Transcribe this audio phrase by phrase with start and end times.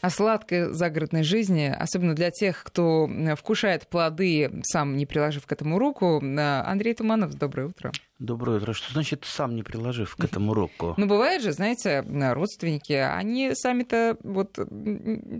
[0.00, 5.78] о сладкой загородной жизни, особенно для тех, кто вкушает плоды, сам не приложив к этому
[5.78, 6.22] руку.
[6.22, 7.92] Андрей Туманов, доброе утро.
[8.18, 8.72] Доброе утро.
[8.72, 10.94] Что значит сам не приложив к этому руку?
[10.96, 14.58] Ну, бывает же, знаете, родственники, они сами-то вот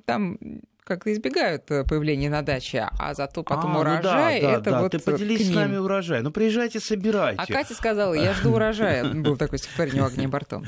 [0.07, 0.39] там
[0.91, 4.71] как-то избегают э, появления на даче, а зато потом а, урожай, ну да, да, это
[4.71, 4.83] да.
[4.83, 6.21] вот Ты поделись с нами урожай.
[6.21, 7.41] Ну, приезжайте, собирайте.
[7.41, 9.05] А Катя сказала, я жду урожая.
[9.15, 10.65] Был такой стихотворение у огня бортом.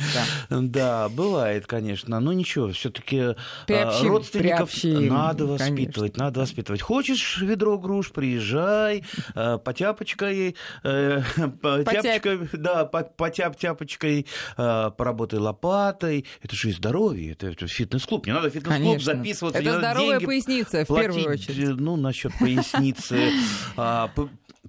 [0.48, 1.08] Да.
[1.08, 2.20] бывает, конечно.
[2.20, 3.34] Но ничего, все таки
[3.68, 6.82] а, родственников надо воспитывать, надо воспитывать.
[6.82, 9.02] Хочешь ведро груш, приезжай,
[9.34, 10.54] э, потяпочкой,
[10.84, 16.26] э, тяпочкой, да, потяп-тяпочкой, поработай лопатой.
[16.42, 18.24] Это же и здоровье, это фитнес-клуб.
[18.26, 19.60] Не надо фитнес-клуб записываться.
[19.60, 21.80] Это здоровье поясница, в платить, первую очередь.
[21.80, 23.32] Ну, насчет поясницы.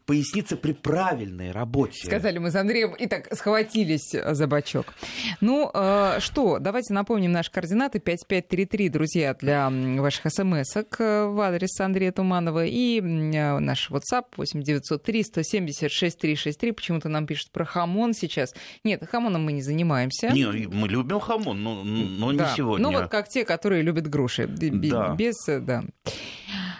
[0.05, 2.05] Поясница при правильной работе.
[2.05, 4.93] Сказали мы с Андреем и так схватились за бочок.
[5.39, 7.99] Ну э, что, давайте напомним наши координаты.
[7.99, 15.23] 5533, друзья, для ваших смс-ок э, в адрес Андрея Туманова и э, наш WhatsApp 8903
[15.23, 16.71] 176 363.
[16.73, 18.53] Почему-то нам пишут про хамон сейчас.
[18.83, 20.29] Нет, хамоном мы не занимаемся.
[20.29, 22.53] Не, мы любим хамон, но, но не да.
[22.55, 22.85] сегодня.
[22.85, 24.47] Ну вот как те, которые любят груши.
[24.47, 25.15] Да.
[25.15, 25.83] Без, да.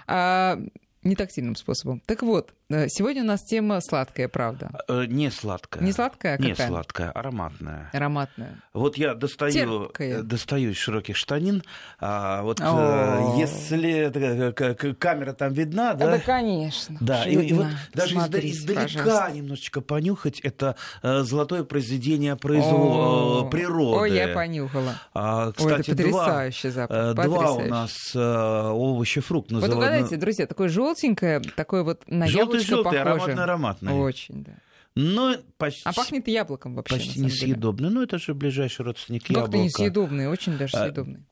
[0.08, 0.60] А,
[1.04, 2.02] не тактильным способом.
[2.06, 4.70] Так вот, Э, сегодня у нас тема сладкая, правда?
[4.88, 5.84] Э, не сладкая.
[5.84, 6.50] Не сладкая, а какая?
[6.50, 7.90] Не сладкая, ароматная.
[7.94, 8.56] Ароматная.
[8.74, 9.92] Вот я достаю,
[10.24, 11.64] достаю из широких штанин.
[12.00, 13.36] А вот О-о-о.
[13.36, 16.12] Э, если камера там видна, да?
[16.12, 16.98] Да, конечно.
[17.00, 19.32] Да, и, и вот даже Смотрите, издалека пожалуйста.
[19.32, 23.50] немножечко понюхать это золотое произведение произвол...
[23.50, 24.00] природы.
[24.00, 24.96] Ой, я понюхала.
[25.14, 27.14] А, кстати, Ой, это потрясающий два, запах.
[27.16, 27.68] Два потрясающий.
[27.68, 29.76] у нас овощи, фрукт называют.
[29.76, 33.94] Вот угадайте, друзья, такое желтенькое, такое вот на Желтый желтый, ароматный, ароматный.
[33.94, 34.54] Очень, да.
[34.96, 36.96] Но почти, а пахнет яблоком вообще.
[36.96, 37.90] Почти несъедобный.
[37.90, 39.52] Ну, это же ближайший родственник яблока.
[39.52, 41.26] Как-то несъедобный, очень даже а, съедобный.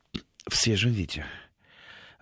[0.47, 1.25] В свежем виде.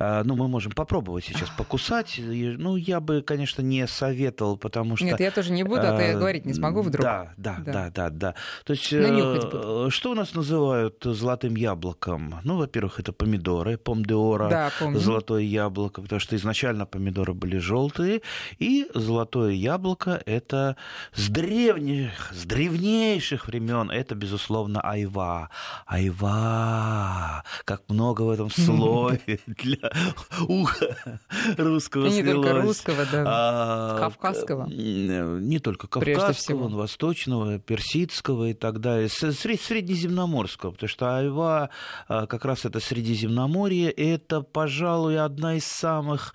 [0.02, 2.16] А, ну, мы можем попробовать сейчас покусать.
[2.18, 5.06] Ну, я бы, конечно, не советовал, потому что...
[5.06, 7.04] Нет, я тоже не буду, а то я говорить не смогу вдруг.
[7.04, 8.10] Да, да, да, да, да.
[8.10, 8.36] да.
[8.64, 12.36] То есть, э, что у нас называют золотым яблоком?
[12.46, 18.22] Ну, во-первых, это помидоры, помдеора, да, золотое яблоко, потому что изначально помидоры были желтые,
[18.58, 20.78] и золотое яблоко это
[21.14, 25.50] с древних, с древнейших времен, это, безусловно, айва.
[25.86, 29.89] Айва, как много в этом слове для
[30.48, 31.20] уха
[31.58, 32.48] русского И не свелось.
[32.48, 34.68] только русского, да, а, кавказского.
[34.68, 41.70] Не только кавказского, восточного, персидского и так далее, среднеземноморского, потому что Айва
[42.08, 46.34] а, как раз это Средиземноморье, это, пожалуй, одна из самых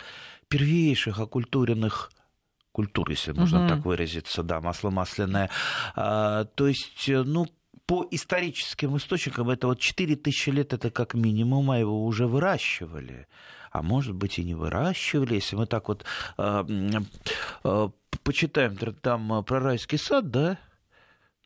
[0.49, 2.11] первейших оккультуренных
[2.73, 3.69] культур, если можно угу.
[3.69, 5.51] так выразиться, да, масло масляное.
[5.95, 7.47] А, то есть, ну,
[7.87, 13.27] по историческим источникам это вот 4000 лет это как минимум, а его уже выращивали.
[13.71, 16.05] А может быть и не выращивали, если мы так вот
[16.39, 16.65] э,
[17.65, 17.89] э,
[18.23, 20.59] почитаем там про райский сад, да,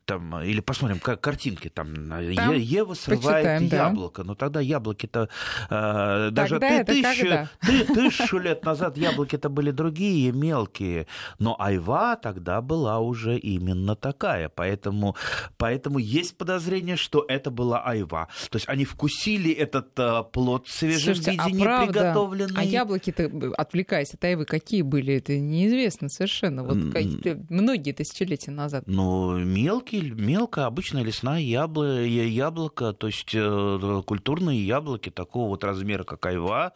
[0.08, 1.94] там, или посмотрим как картинки, там,
[2.34, 4.28] там Ева срывает яблоко, да.
[4.28, 5.28] но тогда яблоки-то
[5.68, 11.08] э, даже ты, тысячу, ты, тысячу лет назад яблоки-то были другие, мелкие,
[11.38, 15.14] но айва тогда была уже именно такая, поэтому,
[15.58, 18.28] поэтому есть подозрение, что это была айва.
[18.48, 22.54] То есть они вкусили этот э, плод в свежем Слушайте, виде, а не правда, приготовленный.
[22.56, 26.78] А яблоки-то, отвлекаясь от айвы, какие были, это неизвестно совершенно, вот
[27.50, 28.84] многие тысячелетия назад.
[28.86, 36.04] Ну, мелкие мелкая, обычная лесная ябло, яблоко, то есть э, культурные яблоки такого вот размера,
[36.04, 36.72] как айва.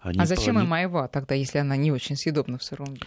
[0.00, 3.06] а зачем им айва тогда, если она не очень съедобна в сыром виде?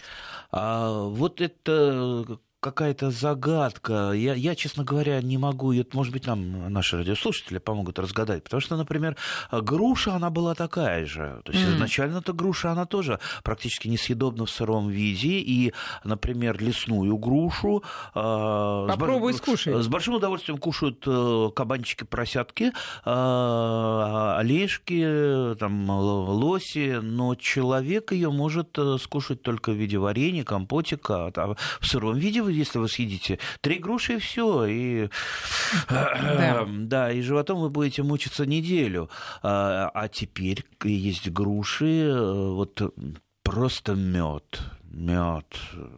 [0.51, 4.11] А, вот это какая-то загадка.
[4.13, 8.43] Я, я, честно говоря, не могу ее, может быть, нам наши радиослушатели помогут разгадать.
[8.43, 9.15] Потому что, например,
[9.51, 11.41] груша, она была такая же.
[11.45, 11.75] То есть mm.
[11.75, 15.39] изначально-то груша, она тоже практически несъедобна в сыром виде.
[15.39, 15.73] И,
[16.03, 17.83] например, лесную грушу...
[18.15, 19.81] Э, Попробуй с, скушай.
[19.81, 22.71] С большим удовольствием кушают э, кабанчики, поросятки,
[23.05, 26.99] э, олешки, там, лоси.
[27.01, 31.31] Но человек ее может э, скушать только в виде варенья, компотика.
[31.35, 34.65] А в сыром виде если вы съедите три груши, и все.
[34.65, 35.09] И,
[35.89, 36.65] да.
[36.67, 39.09] да, и животом вы будете мучиться неделю.
[39.43, 42.81] А, а теперь есть груши, э, вот
[43.43, 44.61] просто мед
[44.95, 45.45] мед,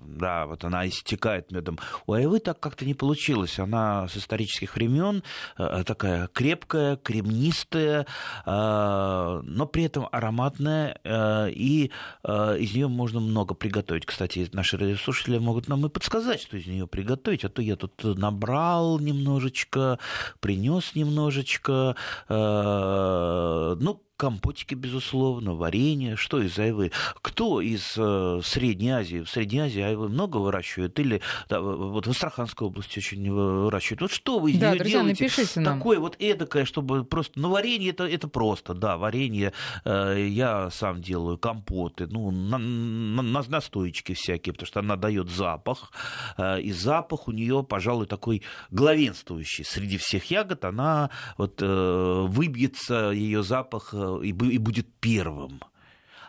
[0.06, 1.78] да, вот она истекает медом.
[2.08, 3.60] У Айвы так как-то не получилось.
[3.60, 5.24] Она с исторических времен
[5.58, 8.08] э, такая крепкая, кремнистая,
[8.46, 11.92] э, но при этом ароматная, э, и
[12.24, 14.06] из нее можно много приготовить.
[14.06, 18.04] Кстати, наши радиослушатели могут нам и подсказать, что из нее приготовить, а то я тут
[18.04, 20.00] набрал немножечко,
[20.40, 21.96] принес немножечко.
[22.30, 26.16] Ну, компотики, безусловно, варенье.
[26.16, 26.92] Что из айвы?
[27.22, 29.22] Кто из э, Средней Азии?
[29.22, 31.00] В Средней Азии айвы много выращивают?
[31.00, 34.02] Или да, вот в Астраханской области очень выращивают?
[34.02, 35.24] Вот что вы из да, нее друзья, делаете?
[35.24, 35.78] Напишите нам.
[35.78, 37.40] Такое вот эдакое, чтобы просто...
[37.40, 39.54] Ну, варенье это, это просто, да, варенье.
[39.86, 45.30] Э, я сам делаю компоты, ну, на, на, на настойчики всякие, потому что она дает
[45.30, 45.92] запах.
[46.38, 48.42] Э, и запах у нее, пожалуй, такой
[48.72, 49.64] главенствующий.
[49.64, 55.62] Среди всех ягод она вот э, выбьется ее запах э, и будет первым.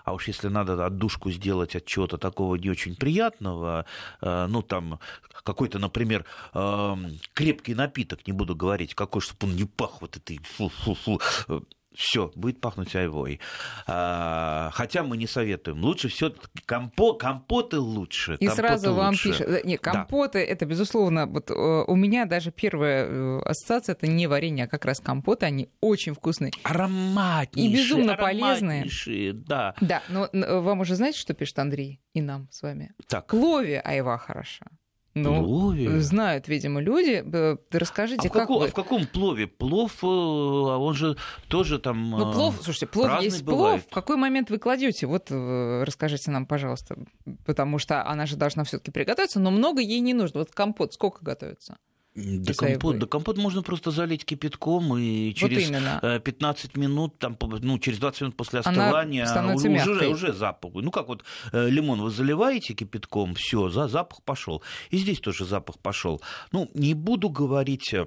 [0.05, 3.85] А уж если надо отдушку сделать от чего-то такого не очень приятного,
[4.23, 5.01] э, ну там
[5.45, 6.25] какой-то, например,
[7.33, 11.21] крепкий напиток, не буду говорить, какой, чтобы он не пах вот этой фу-фу-фу,
[11.99, 13.41] все, будет пахнуть айвой.
[13.89, 15.83] А, хотя мы не советуем.
[15.83, 16.33] Лучше все
[16.65, 18.37] компо, компоты лучше.
[18.39, 19.31] И сразу вам лучше.
[19.31, 19.65] пишут.
[19.65, 20.53] Не, компоты, да.
[20.53, 24.85] это, безусловно, вот э, у меня даже первая э, ассоциация это не варенье, а как
[24.85, 25.47] раз компоты.
[25.47, 26.53] Они очень вкусные.
[26.63, 27.73] Ароматнейшие.
[27.73, 28.87] И безумно полезные.
[29.33, 29.75] Да.
[29.81, 32.93] Да, но вам уже знаете, что пишет Андрей и нам с вами?
[33.09, 33.27] Так.
[33.27, 34.67] Клови айва хороша.
[35.23, 36.01] Ну, плове?
[36.01, 37.25] знают, видимо, люди.
[37.71, 38.67] Расскажите, а в как каком, вы...
[38.67, 39.47] а в каком плове?
[39.47, 41.17] Плов, э, а он же
[41.49, 43.83] тоже там Ну, плов, слушайте, плов есть бывает.
[43.83, 43.91] плов.
[43.91, 45.07] В какой момент вы кладете?
[45.07, 46.97] Вот э, расскажите нам, пожалуйста.
[47.45, 50.41] Потому что она же должна все таки приготовиться, но много ей не нужно.
[50.41, 51.79] Вот компот сколько готовится?
[52.19, 57.37] Да компот, да компот можно просто залить кипятком, и через вот 15 э, минут, там,
[57.41, 59.25] ну, через 20 минут после остывания
[59.55, 60.09] уже, мягкой.
[60.09, 60.73] уже запах.
[60.75, 64.63] Ну, как вот э, лимон вы заливаете кипятком, все, за запах пошел.
[64.91, 66.21] И здесь тоже запах пошел.
[66.53, 68.07] Ну, не буду говорить Э,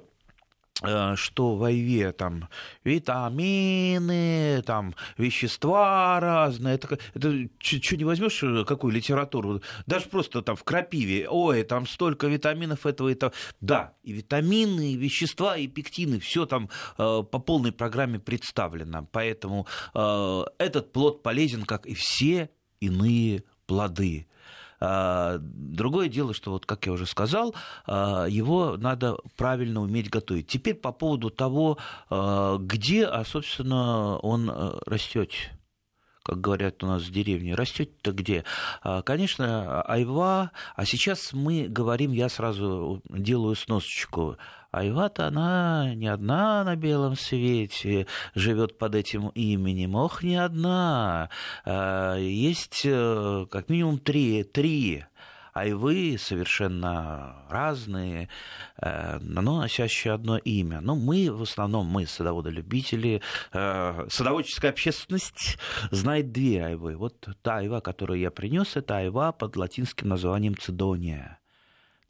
[1.16, 2.48] что в Айве там
[2.84, 6.74] витамины, там вещества разные.
[6.74, 11.86] Это, это что не возьмешь э, какую литературу, даже просто там в крапиве, ой, там
[11.86, 13.32] столько витаминов этого и того.
[13.60, 16.68] Да, и витамины, и вещества, и пектины, все там
[16.98, 19.08] э, по полной программе представлено.
[19.12, 22.50] Поэтому э, этот плод полезен, как и все
[22.80, 24.26] иные плоды.
[24.84, 27.54] А, другое дело, что, вот, как я уже сказал,
[27.86, 30.48] а, его надо правильно уметь готовить.
[30.48, 31.78] Теперь по поводу того,
[32.10, 34.50] а, где, а, собственно, он
[34.86, 35.30] растет
[36.24, 38.44] как говорят у нас в деревне, растет-то где?
[39.04, 44.36] Конечно, айва, а сейчас мы говорим, я сразу делаю сносочку,
[44.72, 49.94] Айва-то она не одна на белом свете живет под этим именем.
[49.94, 51.28] Ох, не одна.
[51.66, 55.04] А, есть э, как минимум три, три
[55.52, 58.30] айвы совершенно разные,
[58.80, 60.80] э, но носящие одно имя.
[60.80, 63.20] Но мы, в основном, мы, садоводы-любители,
[63.52, 65.58] э, садоводческая общественность
[65.90, 66.96] знает две айвы.
[66.96, 71.41] Вот та айва, которую я принес, это айва под латинским названием цидония.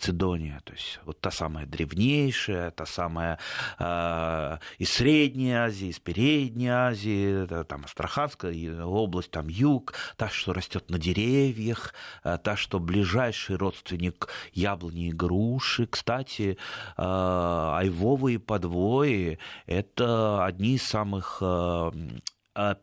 [0.03, 3.39] Цидония, то есть вот та самая древнейшая, та самая
[3.79, 10.91] э, из Средней Азии, из Передней Азии, там Астраханская область, там юг, та, что растет
[10.91, 11.95] на деревьях,
[12.25, 15.87] э, та, что ближайший родственник яблони и груши.
[15.87, 16.59] Кстати,
[16.97, 21.93] э, айвовые подвои– это одни из самых э,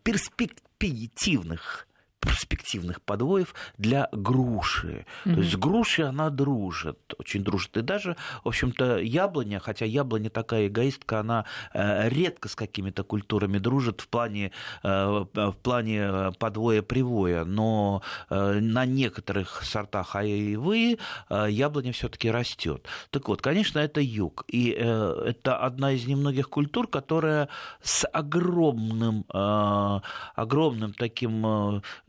[0.03, 1.88] перспективных
[2.19, 5.05] перспективных подвоев для груши.
[5.25, 5.33] Mm-hmm.
[5.33, 7.77] То есть с грушей она дружит, очень дружит.
[7.77, 13.57] И даже, в общем-то, яблоня, хотя яблоня такая эгоистка, она э, редко с какими-то культурами
[13.57, 14.51] дружит в плане,
[14.83, 20.97] э, в плане подвоя-привоя, но э, на некоторых сортах айвы
[21.29, 22.85] яблоня все-таки растет.
[23.11, 24.43] Так вот, конечно, это юг.
[24.47, 27.49] И это одна из немногих культур, которая
[27.81, 31.81] с огромным, огромным таким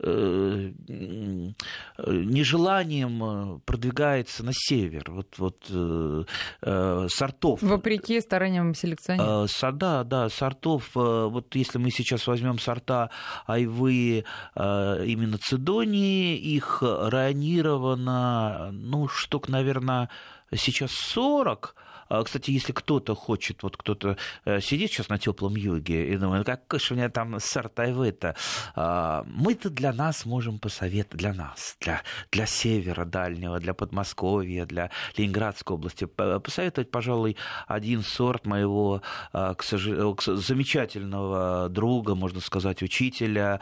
[2.07, 5.03] нежеланием э, продвигается на север.
[5.07, 6.23] Вот, вот э,
[7.09, 7.61] сортов.
[7.61, 9.51] Вопреки стараниям селекционеров.
[9.73, 10.89] Да, да, сортов.
[10.93, 13.09] Вот если мы сейчас возьмем сорта
[13.45, 20.09] айвы именно цидонии, их районировано, ну, штук, наверное,
[20.55, 21.90] сейчас 40, а,
[22.23, 26.79] кстати, если кто-то хочет, вот кто-то э, сидит сейчас на теплом юге и думает, как
[26.79, 28.35] же меня там сорт айвы-то,
[28.75, 32.01] а, мы-то для нас можем посоветовать, для нас, для,
[32.31, 37.37] для севера дальнего, для Подмосковья, для Ленинградской области, посоветовать, пожалуй,
[37.67, 39.01] один сорт моего
[39.31, 43.59] а, к сожалению, замечательного друга, можно сказать, учителя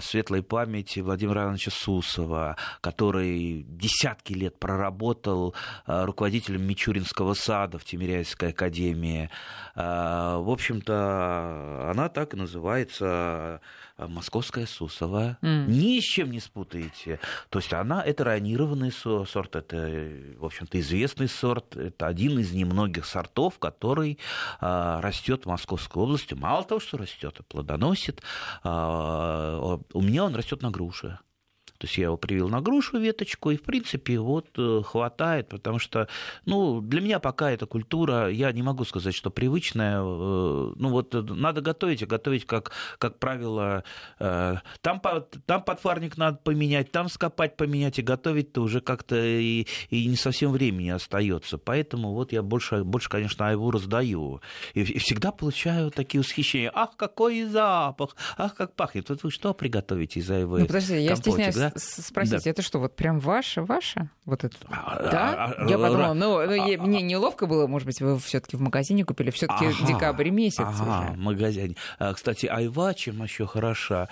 [0.00, 5.54] светлой памяти Владимира Ивановича Сусова, который десятки лет проработал
[5.86, 9.28] руководителем Мичуринского детского сада в Тимиряйской академии.
[9.74, 13.60] В общем-то, она так и называется
[13.96, 15.38] московская сусовая.
[15.42, 15.66] Mm.
[15.66, 17.18] Ни с чем не спутаете.
[17.50, 21.76] То есть она, это ранированный сорт, это, в общем-то, известный сорт.
[21.76, 24.18] Это один из немногих сортов, который
[24.60, 26.34] растет в Московской области.
[26.34, 28.22] Мало того, что растет, а плодоносит.
[28.62, 28.68] У
[30.02, 31.18] меня он растет на груше.
[31.78, 35.78] То есть я его привил на грушу веточку, и, в принципе, вот э, хватает, потому
[35.78, 36.08] что,
[36.44, 40.00] ну, для меня пока эта культура, я не могу сказать, что привычная.
[40.00, 43.84] Э, ну, вот э, надо готовить, а готовить, как, как правило,
[44.18, 45.00] там,
[45.46, 50.50] там подфарник надо поменять, там скопать поменять, и готовить-то уже как-то и, и не совсем
[50.50, 51.58] времени остается.
[51.58, 54.40] Поэтому вот я больше, больше конечно, айву раздаю.
[54.74, 56.72] И, и всегда получаю такие восхищения.
[56.74, 58.16] Ах, какой запах!
[58.36, 59.08] Ах, как пахнет!
[59.10, 60.60] Вот вы что приготовите из айвы?
[60.60, 61.67] Ну, подожди, я стесняюсь да?
[61.76, 62.50] Спросить, да.
[62.50, 64.10] это что, вот прям ваше, ваше?
[64.24, 64.56] Вот это?
[64.68, 65.34] А, да?
[65.34, 68.60] А, а, я подумала, ну, ну а, мне неловко было, может быть, вы все-таки в
[68.60, 71.18] магазине купили, все-таки ага, декабрь месяц ага, уже.
[71.18, 71.76] магазин.
[72.14, 74.08] Кстати, айва чем еще хороша?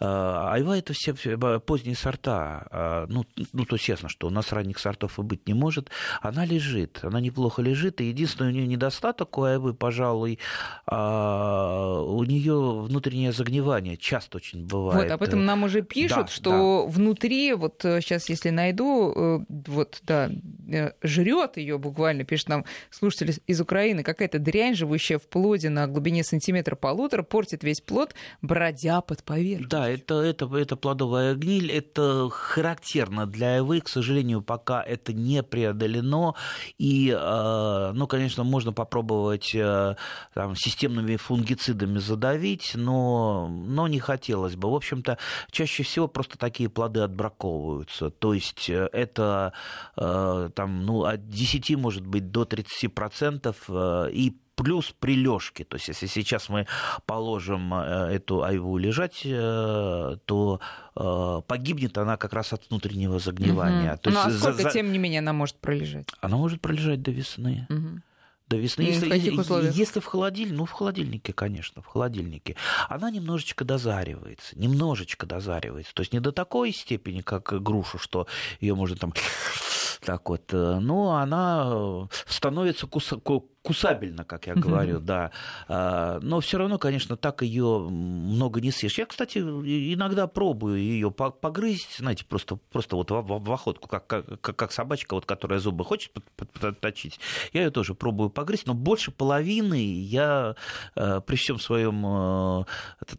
[0.00, 1.14] Айва это все
[1.60, 3.06] поздние сорта.
[3.08, 5.90] Ну, ну, то есть ясно, что у нас ранних сортов и быть не может.
[6.20, 10.38] Она лежит, она неплохо лежит, и единственный у нее недостаток у айвы, пожалуй,
[10.86, 15.04] у нее внутреннее загнивание часто очень бывает.
[15.04, 19.12] Вот, об этом нам уже пишут, да, что да внутри, вот сейчас, э, если найду,
[19.14, 20.30] э, вот, да,
[20.70, 25.86] э, жрет ее буквально, пишет нам слушатель из Украины, какая-то дрянь, живущая в плоде на
[25.86, 29.68] глубине сантиметра полутора, портит весь плод, бродя под поверхностью.
[29.68, 35.42] Да, это, это, это плодовая гниль, это характерно для айвы, к сожалению, пока это не
[35.42, 36.34] преодолено,
[36.78, 37.16] и,
[37.94, 44.70] ну, конечно, можно попробовать там, системными фунгицидами задавить, но, но не хотелось бы.
[44.70, 45.18] В общем-то,
[45.50, 48.10] чаще всего просто такие плоды плоды отбраковываются.
[48.10, 49.52] То есть э, это
[49.96, 55.64] э, там, ну, от 10, может быть, до 30% э, и плюс прилежки.
[55.64, 56.66] То есть, если сейчас мы
[57.06, 60.60] положим эту айву лежать, то
[61.46, 63.92] погибнет она как раз от внутреннего загнивания.
[63.92, 64.00] Угу.
[64.00, 64.70] То ну, есть, а сколько, за...
[64.70, 66.08] тем не менее, она может пролежать?
[66.20, 67.66] Она может пролежать до весны.
[67.70, 68.02] Угу
[68.48, 68.82] до весны.
[68.82, 69.74] Если, в каких условиях?
[69.74, 72.56] если в холодильнике, ну в холодильнике, конечно, в холодильнике,
[72.88, 75.94] она немножечко дозаривается, немножечко дозаривается.
[75.94, 78.26] То есть не до такой степени, как грушу, что
[78.60, 79.12] ее можно там
[80.00, 83.16] так вот, э, но она становится куса,
[83.62, 85.30] кусабельно, как я говорю, да.
[85.68, 88.98] А, но все равно, конечно, так ее много не съешь.
[88.98, 94.72] Я, кстати, иногда пробую ее погрызть, знаете, просто, просто вот в, охотку, как, как, как
[94.72, 97.20] собачка, вот, которая зубы хочет подточить.
[97.52, 100.54] Я ее тоже пробую погрызть, но больше половины я
[100.94, 102.64] э, при всем своем, э,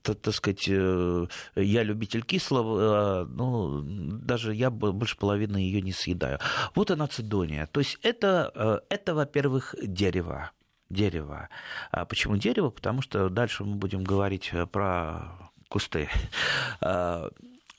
[0.02, 6.40] так сказать, э, я любитель кислого, ну, даже я больше половины ее не съедаю.
[6.76, 7.68] Вот она цидония.
[7.68, 10.39] То есть это, это во-первых, дерево
[10.90, 11.50] дерева.
[11.92, 12.70] А почему дерево?
[12.70, 16.10] Потому что дальше мы будем говорить э, про кусты.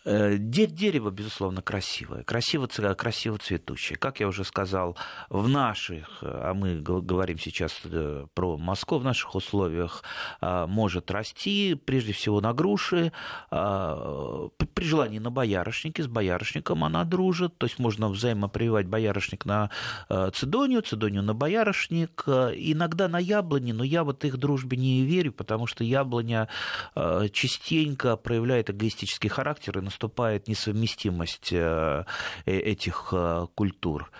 [0.05, 3.99] Э, дерево, безусловно, красивое, красиво, красиво цветущее.
[3.99, 4.97] Как я уже сказал,
[5.29, 10.03] в наших, а мы говорим сейчас э, про Москву, в наших условиях
[10.41, 13.13] может расти, прежде всего на груши,
[13.51, 19.71] при желании на боярышнике, с боярышником она дружит, то есть можно взаимопрививать боярышник на
[20.09, 25.33] э, цидонию, цидонию на боярышник, иногда на яблони, но я вот их дружбе не верю,
[25.33, 26.49] потому что яблоня
[27.33, 32.05] частенько проявляет эгоистический характер и наступает несовместимость э,
[32.47, 34.11] э, этих э, культур.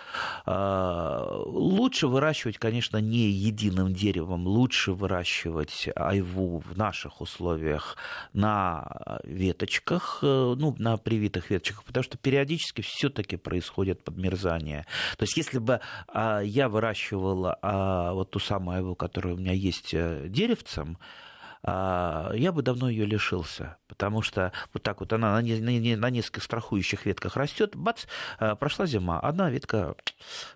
[0.47, 7.97] Лучше выращивать, конечно, не единым деревом, лучше выращивать айву в наших условиях
[8.33, 14.85] на веточках, ну, на привитых веточках, потому что периодически все-таки происходит подмерзание.
[15.17, 19.53] То есть, если бы а, я выращивала а, вот ту самую айву, которая у меня
[19.53, 20.99] есть деревцем,
[21.63, 27.05] я бы давно ее лишился, потому что вот так вот она на, на нескольких страхующих
[27.05, 28.07] ветках растет, бац,
[28.39, 29.95] а, прошла зима, одна ветка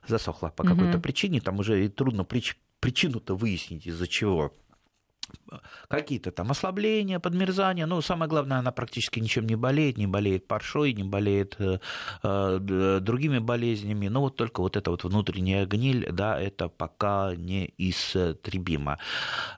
[0.06, 1.02] засохла по какой-то угу.
[1.02, 4.52] причине, там уже и трудно прич, причину-то выяснить, из-за чего
[5.88, 7.87] какие-то там ослабления, подмерзания.
[7.87, 11.78] Ну, самое главное, она практически ничем не болеет, не болеет паршой, не болеет э,
[12.23, 14.09] э, другими болезнями.
[14.09, 18.99] Но вот только вот эта вот внутренняя гниль, да, это пока неистребимо.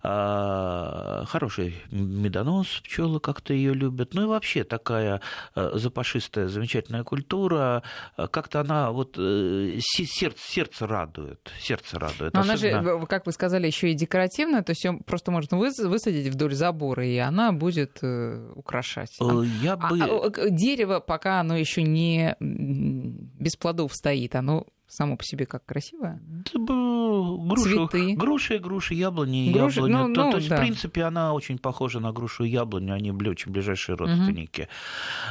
[0.02, 4.14] Э, хороший медонос, пчелы как-то ее любят.
[4.14, 5.20] Ну и вообще такая
[5.54, 7.82] э, запашистая, замечательная культура.
[8.16, 11.50] Как-то она вот э, сердце, сердце радует.
[11.60, 12.34] Сердце радует.
[12.34, 12.78] Но Особенно...
[12.78, 16.54] она же, как вы сказали, еще и декоративная, то есть ее просто можно высадить вдоль
[16.54, 19.16] забора, и она будет э, украшать.
[19.20, 20.02] Э, я а, бы...
[20.02, 26.20] а, дерево, пока оно еще не без плодов стоит, оно само по себе как красивая?
[26.54, 28.14] Грушу, Цветы.
[28.14, 29.92] груши, груши, яблони, груши, яблони.
[29.92, 30.56] Ну, то, ну, то есть, да.
[30.56, 34.68] в принципе, она очень похожа на грушу и яблоню, они очень ближайшие родственники.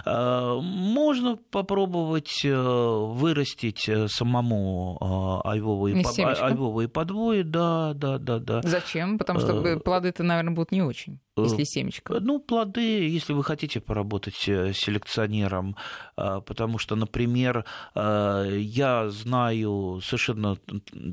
[0.06, 0.62] Угу.
[0.62, 4.98] Можно попробовать э, вырастить э, самому
[5.44, 8.62] э, айвовые, по, айвовые подвои, да, да, да, да.
[8.64, 9.18] Зачем?
[9.18, 11.20] Потому что плоды-то, наверное, будут не очень.
[11.38, 12.20] Если семечко.
[12.22, 15.76] Ну, плоды, если вы хотите поработать селекционером,
[16.16, 20.58] потому что, например, я знаю совершенно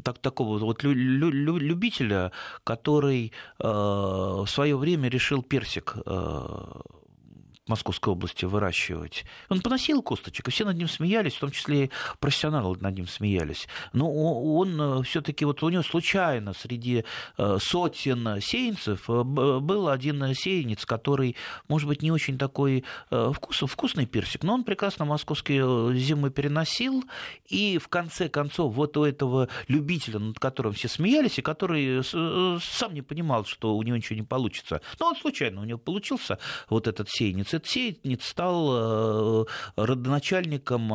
[0.04, 2.30] так, такого вот лю- лю- любителя,
[2.62, 5.96] который в свое время решил персик
[7.68, 9.24] Московской области выращивать.
[9.48, 13.06] Он поносил косточек, и все над ним смеялись, в том числе и профессионалы над ним
[13.06, 13.68] смеялись.
[13.92, 17.04] Но он э, все-таки вот у него случайно среди
[17.38, 21.36] э, сотен сеянцев э, был один сеянец, который,
[21.68, 27.04] может быть, не очень такой вкус, вкусный персик, но он прекрасно московские зимы переносил,
[27.46, 32.94] и в конце концов вот у этого любителя, над которым все смеялись, и который сам
[32.94, 36.38] не понимал, что у него ничего не получится, но он случайно у него получился
[36.68, 39.44] вот этот сеянец, Цитсейтниц стал э,
[39.76, 40.90] родоначальником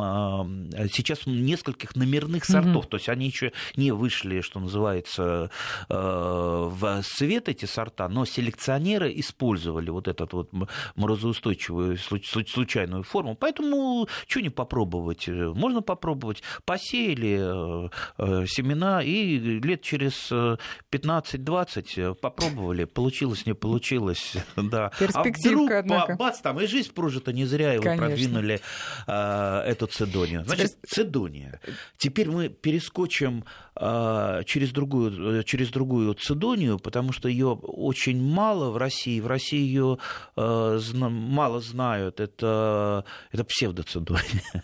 [0.74, 2.86] э, сейчас нескольких номерных сортов.
[2.86, 2.88] Mm-hmm.
[2.88, 5.52] То есть они еще не вышли, что называется,
[5.88, 10.50] э, в свет эти сорта, но селекционеры использовали вот эту вот
[10.96, 13.36] морозоустойчивую случайную форму.
[13.36, 15.28] Поэтому что не попробовать?
[15.28, 16.42] Можно попробовать.
[16.64, 17.38] Посеяли
[18.48, 20.32] семена и лет через
[20.90, 22.84] 15-20 попробовали.
[22.84, 24.36] Получилось, не получилось.
[24.68, 24.90] Да.
[24.98, 26.16] Перспективка, а вдруг, однако.
[26.16, 28.06] бац, там и жизнь прожита не зря, вы Конечно.
[28.06, 28.60] продвинули
[29.06, 30.44] а, эту цедонию.
[30.46, 31.60] Значит, цедония.
[31.98, 38.78] Теперь мы перескочим а, через, другую, через другую цедонию, потому что ее очень мало в
[38.78, 39.20] России.
[39.20, 39.98] В России ее
[40.36, 42.18] а, мало знают.
[42.18, 44.62] Это, это псевдоцедония.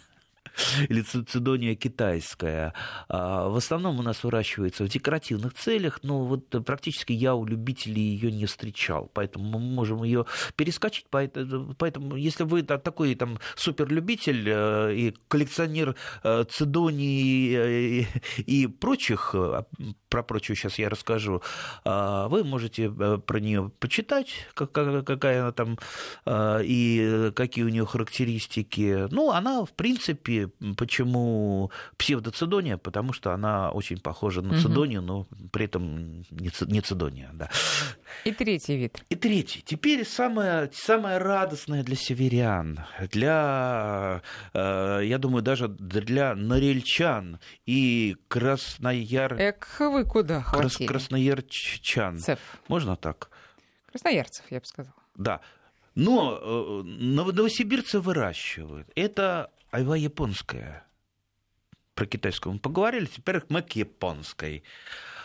[0.88, 2.74] или цидония китайская.
[3.08, 8.02] А, в основном у нас выращивается в декоративных целях, но вот практически я у любителей
[8.02, 11.06] ее не встречал, поэтому мы можем ее перескочить.
[11.10, 18.06] Поэтому, если вы такой там суперлюбитель э, и коллекционер э, цидонии э,
[18.38, 19.34] и прочих
[20.14, 21.42] про прочую сейчас я расскажу.
[21.84, 25.76] А, вы можете про нее почитать, какая она там
[26.24, 29.08] а, и какие у нее характеристики.
[29.10, 30.43] Ну, она, в принципе,
[30.76, 32.76] почему псевдоцидония?
[32.76, 37.30] Потому что она очень похожа на цидонию, но при этом не цидония.
[37.34, 37.50] Да.
[38.24, 39.04] И третий вид.
[39.08, 39.62] И третий.
[39.62, 42.80] Теперь самое, самое радостное для северян,
[43.10, 49.34] для, э, я думаю, даже для норельчан и краснояр...
[49.34, 50.86] Эх, вы куда хватили?
[50.86, 52.18] Красноярчан.
[52.18, 52.38] Цеф.
[52.68, 53.30] Можно так?
[53.90, 54.94] Красноярцев, я бы сказала.
[55.16, 55.40] Да.
[55.94, 58.88] Но э, новосибирцы выращивают.
[58.96, 60.86] Это айва японская.
[61.94, 64.62] Про китайскую мы поговорили, теперь мы к японской.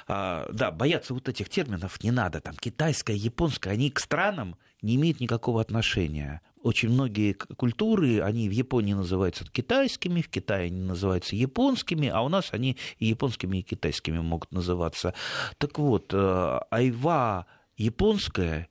[0.07, 2.41] А, да, бояться вот этих терминов не надо.
[2.41, 8.51] Там китайская, японская, они к странам не имеют никакого отношения очень многие культуры, они в
[8.51, 13.61] Японии называются китайскими, в Китае они называются японскими, а у нас они и японскими, и
[13.61, 15.13] китайскими могут называться.
[15.57, 17.45] Так вот, э, айва
[17.77, 18.67] японская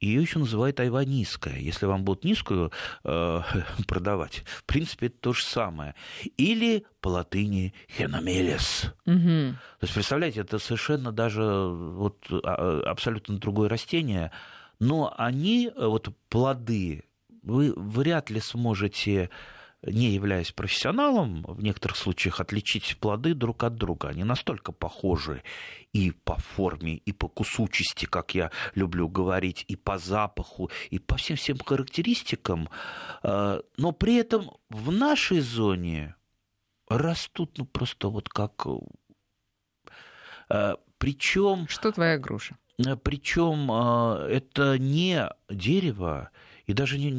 [0.00, 1.58] ее еще называют айва низкая.
[1.58, 2.72] Если вам будут низкую
[3.04, 3.40] э,
[3.86, 5.94] продавать, в принципе, это то же самое.
[6.36, 8.92] Или по латыни хеномелес.
[9.06, 9.54] Угу.
[9.80, 14.30] То есть, представляете, это совершенно даже вот, а, абсолютно другое растение,
[14.78, 17.04] но они, э, вот плоды,
[17.42, 19.30] вы вряд ли сможете
[19.82, 24.08] не являясь профессионалом, в некоторых случаях отличить плоды друг от друга.
[24.08, 25.42] Они настолько похожи
[25.92, 31.16] и по форме, и по кусучести, как я люблю говорить, и по запаху, и по
[31.16, 32.68] всем всем характеристикам.
[33.22, 36.16] Э, но при этом в нашей зоне
[36.88, 38.66] растут ну, просто вот как...
[40.50, 41.68] Э, Причем...
[41.68, 42.56] Что твоя груша?
[42.84, 46.30] Э, Причем это не дерево,
[46.68, 47.10] и даже не,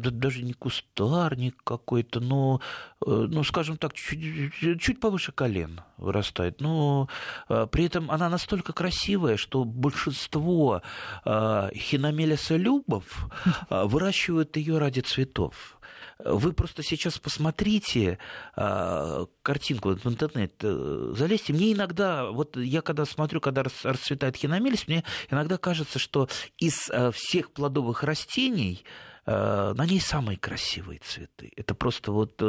[0.00, 2.62] даже не кустарник какой-то, но,
[3.06, 6.62] э, ну, скажем так, чуть, чуть повыше колен вырастает.
[6.62, 7.08] Но
[7.46, 10.82] при этом она настолько красивая, что большинство
[11.24, 13.28] хиномелиса любов
[13.70, 15.75] выращивают ее ради цветов.
[16.18, 18.18] Вы просто сейчас посмотрите
[18.54, 21.52] а, картинку в интернет, э, залезьте.
[21.52, 27.10] Мне иногда, вот я когда смотрю, когда расцветает хиномелис, мне иногда кажется, что из э,
[27.12, 28.82] всех плодовых растений
[29.26, 31.52] э, на ней самые красивые цветы.
[31.54, 32.42] Это просто вот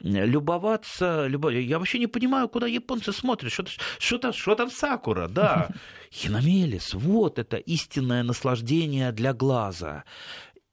[0.00, 1.52] любоваться, любов...
[1.52, 3.52] Я вообще не понимаю, куда японцы смотрят.
[3.52, 3.66] Что,
[3.98, 5.68] что, там, что там сакура, да.
[6.10, 10.04] Хиномелис, вот это истинное наслаждение для глаза.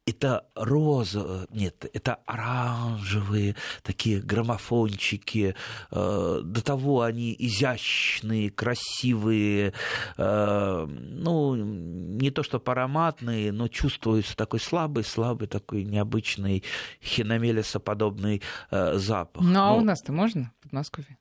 [0.08, 5.54] Это роза, нет, это оранжевые такие граммофончики,
[5.92, 9.74] э, до того они изящные, красивые,
[10.18, 16.64] э, ну, не то что ароматные, но чувствуется такой слабый, слабый, такой необычный
[17.04, 18.42] хиномелесоподобный
[18.72, 19.44] э, запах.
[19.44, 21.18] Ну, а ну, у нас-то можно в Подмосковье?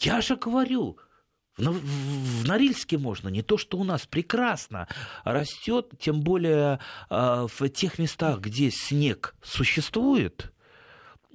[0.00, 0.98] Я же говорю,
[1.58, 4.88] в Норильске можно, не то, что у нас прекрасно.
[5.24, 6.78] Растет, тем более
[7.10, 10.52] а, в тех местах, где снег существует,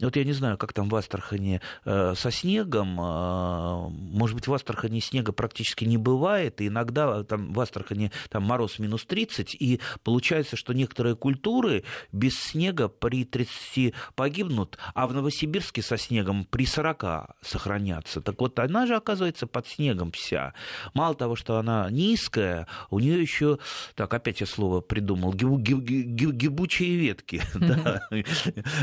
[0.06, 3.00] вот я не знаю, как там в Астрахани э, со снегом.
[3.00, 6.62] Э, может быть, в Астрахани снега практически не бывает.
[6.62, 9.56] И иногда там в Астрахани там мороз минус 30.
[9.56, 16.46] И получается, что некоторые культуры без снега при 30 погибнут, а в Новосибирске со снегом
[16.46, 18.22] при 40 сохранятся.
[18.22, 20.54] Так вот, она же оказывается под снегом вся.
[20.94, 23.60] Мало того, что она низкая, у нее еще,
[23.96, 27.42] так, опять я слово придумал, гиб, гиб, гиб, гибучие ветки.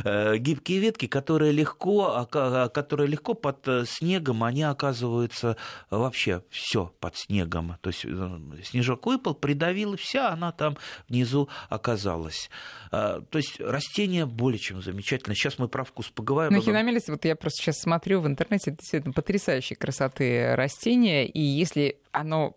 [0.04, 5.57] Э, гибкие ветки, которые легко, которые легко под э, снегом, они оказываются
[5.90, 7.77] вообще все под снегом.
[7.83, 12.49] То есть э, снежок выпал, придавил, и вся она там внизу оказалась.
[12.90, 15.35] А, то есть растение более чем замечательно.
[15.35, 16.57] Сейчас мы про вкус поговорим.
[16.57, 21.40] На хиномелис, вот я просто сейчас смотрю в интернете, это действительно потрясающей красоты растения, и
[21.40, 22.55] если оно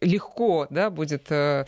[0.00, 1.66] легко да, будет э,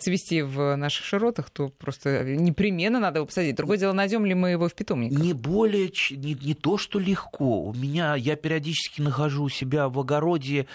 [0.00, 3.56] цвести в наших широтах, то просто непременно надо его посадить.
[3.56, 5.18] Другое дело, найдем ли мы его в питомниках?
[5.18, 7.62] Не более, не, не то, что легко.
[7.62, 10.66] У меня, я периодически нахожу у себя в огороде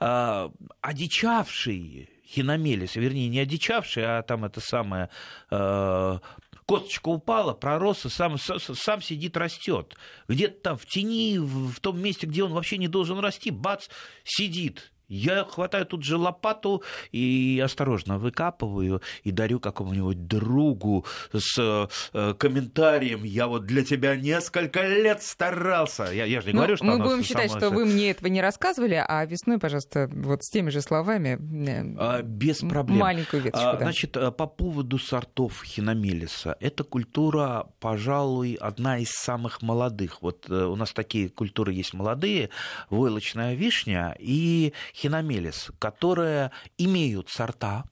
[0.00, 0.48] э,
[0.80, 5.08] одичавшие хиномелис, вернее, не одичавшие, а там это самое...
[5.50, 6.18] Э,
[6.66, 9.96] косточка упала, пророс, и сам, сам сидит, растет.
[10.28, 13.88] Где-то там в тени, в том месте, где он вообще не должен расти, бац,
[14.22, 14.92] сидит.
[15.08, 23.24] Я хватаю тут же лопату и осторожно выкапываю и дарю какому-нибудь другу с э, комментарием
[23.24, 26.10] «Я вот для тебя несколько лет старался».
[26.12, 28.42] Я, я же не ну, говорю, что Мы будем считать, что вы мне этого не
[28.42, 32.98] рассказывали, а весной, пожалуйста, вот с теми же словами э, а, Без проблем.
[32.98, 33.84] Маленькую веточку, а, да.
[33.84, 36.56] Значит, э, по поводу сортов хиномелиса.
[36.60, 40.20] Эта культура, пожалуй, одна из самых молодых.
[40.20, 42.50] Вот э, у нас такие культуры есть молодые.
[42.90, 47.84] Войлочная вишня и хиномелис, которые имеют сорта,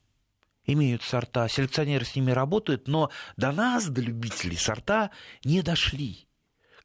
[0.64, 5.10] имеют сорта, селекционеры с ними работают, но до нас, до любителей сорта,
[5.44, 6.26] не дошли.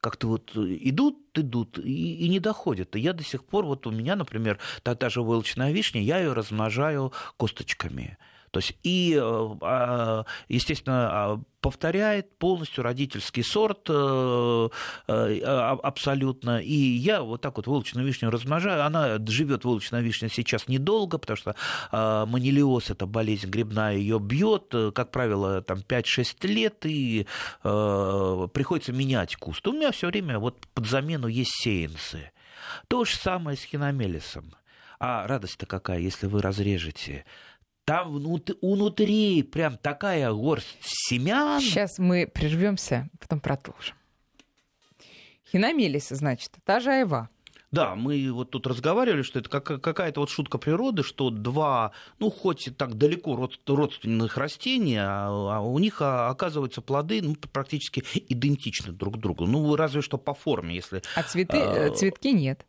[0.00, 2.96] Как-то вот идут, идут и, и не доходят.
[2.96, 6.18] И я до сих пор, вот у меня, например, та, та же войлочная вишня, я
[6.18, 8.18] ее размножаю косточками.
[8.52, 14.68] То есть и, э, а, естественно, а, повторяет полностью родительский сорт э,
[15.08, 16.60] э, абсолютно.
[16.60, 18.84] И я вот так вот волчную вишню размножаю.
[18.84, 21.56] Она живет волчная вишня сейчас недолго, потому что
[21.92, 27.26] манилиоз это болезнь грибная, ее бьет, как правило, там 5-6 лет, и
[27.62, 29.66] приходится менять куст.
[29.66, 32.32] У меня все время вот под замену есть сеянцы.
[32.88, 34.52] То же самое с хиномелисом.
[34.98, 37.24] А радость-то какая, если вы разрежете
[37.84, 41.60] там внутри, внутри прям такая горсть семян.
[41.60, 43.96] Сейчас мы прервемся, потом продолжим.
[45.50, 47.28] Хиномелис, значит, та же айва.
[47.72, 52.68] Да, мы вот тут разговаривали, что это какая-то вот шутка природы, что два, ну, хоть
[52.68, 58.92] и так далеко родственных растений, а, а у них а, оказываются плоды ну, практически идентичны
[58.92, 59.46] друг другу.
[59.46, 61.02] Ну, разве что по форме, если...
[61.16, 62.66] А цветы, а, цветки нет.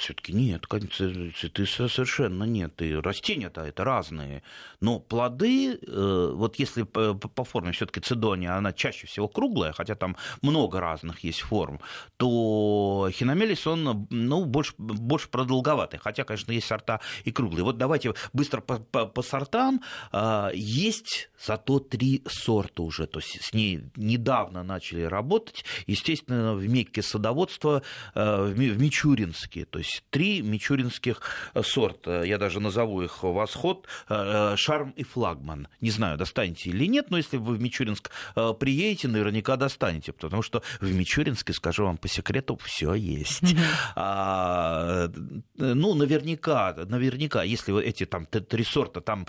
[0.00, 2.80] Цветки нет, цветы совершенно нет.
[2.82, 4.42] И растения-то это разные.
[4.80, 10.16] Но плоды, э, вот если по форме все-таки цедония, она чаще всего круглая, хотя там
[10.42, 11.80] много разных есть форм,
[12.16, 15.98] то хиномелис, он ну, больше, больше продолговатый.
[15.98, 17.64] Хотя, конечно, есть сорта и круглые.
[17.64, 19.82] Вот давайте быстро по, по, по сортам.
[20.12, 23.06] А, есть зато три сорта уже.
[23.06, 25.64] То есть с ней недавно начали работать.
[25.86, 27.82] Естественно, в Мекке садоводство,
[28.14, 31.20] э, в Мичуринске то есть три мичуринских
[31.54, 32.24] э, сорта.
[32.24, 35.68] Я даже назову их «Восход», э, «Шарм» и «Флагман».
[35.80, 40.42] Не знаю, достанете или нет, но если вы в Мичуринск э, приедете, наверняка достанете, потому
[40.42, 43.54] что в Мичуринске, скажу вам по секрету, все есть.
[43.96, 45.08] А,
[45.56, 49.26] ну, наверняка, наверняка, если эти там три сорта, там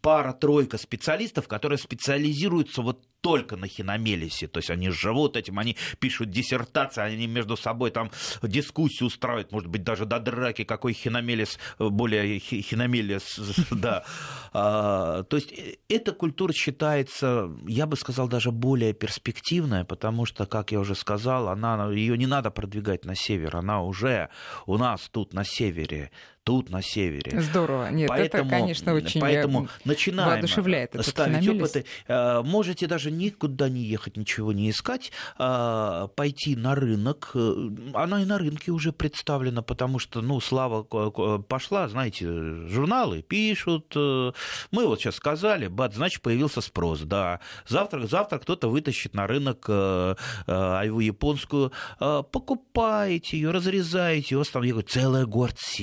[0.00, 6.30] пара-тройка специалистов, которые специализируются вот только на хиномелисе, то есть они живут этим, они пишут
[6.30, 8.10] диссертации, они между собой там
[8.42, 14.04] дискуссию устраивают, может быть, даже до драки, какой хиномелис более хиномелис, да.
[14.52, 20.46] А, то есть э, эта культура считается, я бы сказал, даже более перспективная, потому что,
[20.46, 24.28] как я уже сказал, она, ее не надо продвигать на север, она уже
[24.66, 26.10] у нас тут на севере
[26.48, 27.42] тут, на севере.
[27.42, 27.90] Здорово.
[27.90, 31.84] Нет, поэтому, это, конечно, очень поэтому начинаем воодушевляет этот ставить опыты.
[32.06, 37.32] Э, можете даже никуда не ехать, ничего не искать, э, пойти на рынок.
[37.34, 42.24] Э, она и на рынке уже представлена, потому что, ну, слава пошла, знаете,
[42.68, 43.94] журналы пишут.
[43.94, 47.00] Мы вот сейчас сказали, бат, значит, появился спрос.
[47.00, 51.72] Да, завтра, завтра кто-то вытащит на рынок айву японскую.
[51.98, 55.82] Покупаете ее, разрезаете, у вас там целая горсть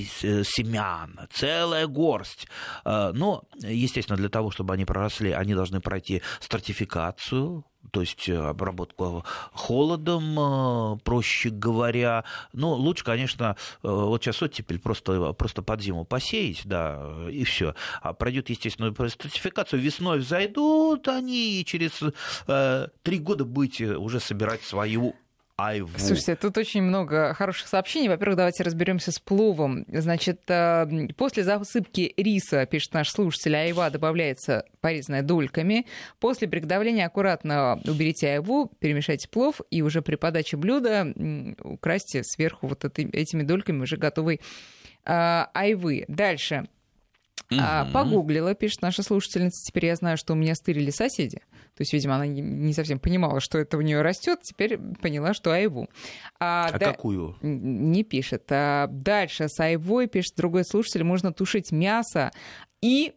[0.56, 2.48] семян, целая горсть.
[2.84, 9.24] Но, естественно, для того, чтобы они проросли, они должны пройти стратификацию, то есть э, обработку
[9.52, 12.24] холодом, э, проще говоря.
[12.52, 17.74] Ну, лучше, конечно, э, вот сейчас оттепель просто, просто под зиму посеять, да, и все.
[18.02, 22.02] А пройдет естественную стратификацию, весной взойдут они, и через
[23.02, 25.14] три года будете уже собирать свою
[25.58, 25.98] Айву.
[25.98, 28.08] Слушайте, тут очень много хороших сообщений.
[28.08, 29.86] Во-первых, давайте разберемся с пловом.
[29.88, 35.86] Значит, э, после засыпки риса, пишет наш слушатель, айва добавляется порезанная дольками.
[36.20, 41.14] После приготовления аккуратно уберите айву, перемешайте плов и уже при подаче блюда
[41.62, 44.42] украсьте сверху вот этими дольками уже готовой
[45.06, 46.04] э, айвы.
[46.08, 46.68] Дальше.
[47.50, 47.60] Угу.
[47.92, 49.64] Погуглила, пишет наша слушательница.
[49.64, 51.38] Теперь я знаю, что у меня стырили соседи.
[51.76, 55.52] То есть, видимо, она не совсем понимала, что это у нее растет, теперь поняла, что
[55.52, 55.88] айву.
[56.40, 56.92] А, а да...
[56.92, 57.36] какую?
[57.42, 58.44] Не пишет.
[58.50, 62.32] А дальше с айвой, пишет другой слушатель, можно тушить мясо
[62.80, 63.14] и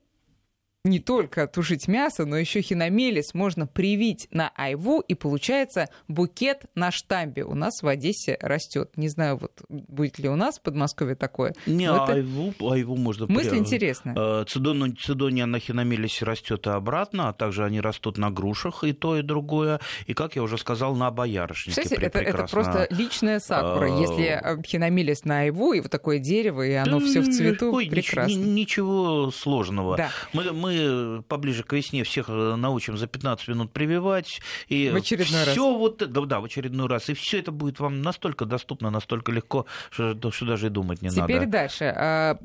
[0.85, 6.91] не только тушить мясо, но еще хиномелис можно привить на айву, и получается букет на
[6.91, 7.43] штамбе.
[7.43, 8.91] У нас в Одессе растет.
[8.95, 11.53] Не знаю, вот будет ли у нас в Подмосковье такое.
[11.65, 12.13] Не, это...
[12.13, 13.27] айву, айву можно...
[13.27, 13.57] Мысль при...
[13.57, 14.15] интересная.
[14.17, 18.93] Э, цидон, цидония на хиномелисе растет и обратно, а также они растут на грушах, и
[18.93, 19.81] то, и другое.
[20.07, 21.81] И, как я уже сказал, на боярышнике.
[21.81, 23.85] Кстати, это, это просто личная сакура.
[23.85, 27.73] Э, Если э, хиномелис на айву, и вот такое дерево, и оно все в цвету,
[27.73, 28.37] Ой, прекрасно.
[28.37, 29.97] Ничего сложного.
[29.97, 30.09] Да.
[30.31, 34.41] Мы, мы мы поближе к весне всех э, научим за 15 минут прививать.
[34.67, 35.58] И в очередной раз.
[35.58, 37.10] Вот, да, да, в очередной раз.
[37.10, 41.10] И все это будет вам настолько доступно, настолько легко, что, что даже и думать не
[41.10, 41.34] Теперь надо.
[41.34, 41.93] Теперь дальше.
[41.95, 42.38] А,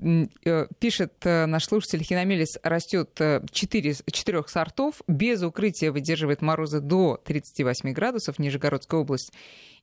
[0.45, 7.21] э, пишет э, наш слушатель, хиномелис растет 4, 4 сортов, без укрытия выдерживает морозы до
[7.25, 9.33] 38 градусов, Нижегородская область.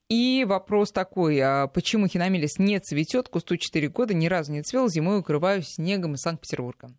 [0.09, 4.89] И вопрос такой, а почему хиномелис не цветет, кусту 4 года, ни разу не цвел,
[4.89, 6.91] зимой укрываю снегом из Санкт-Петербурга.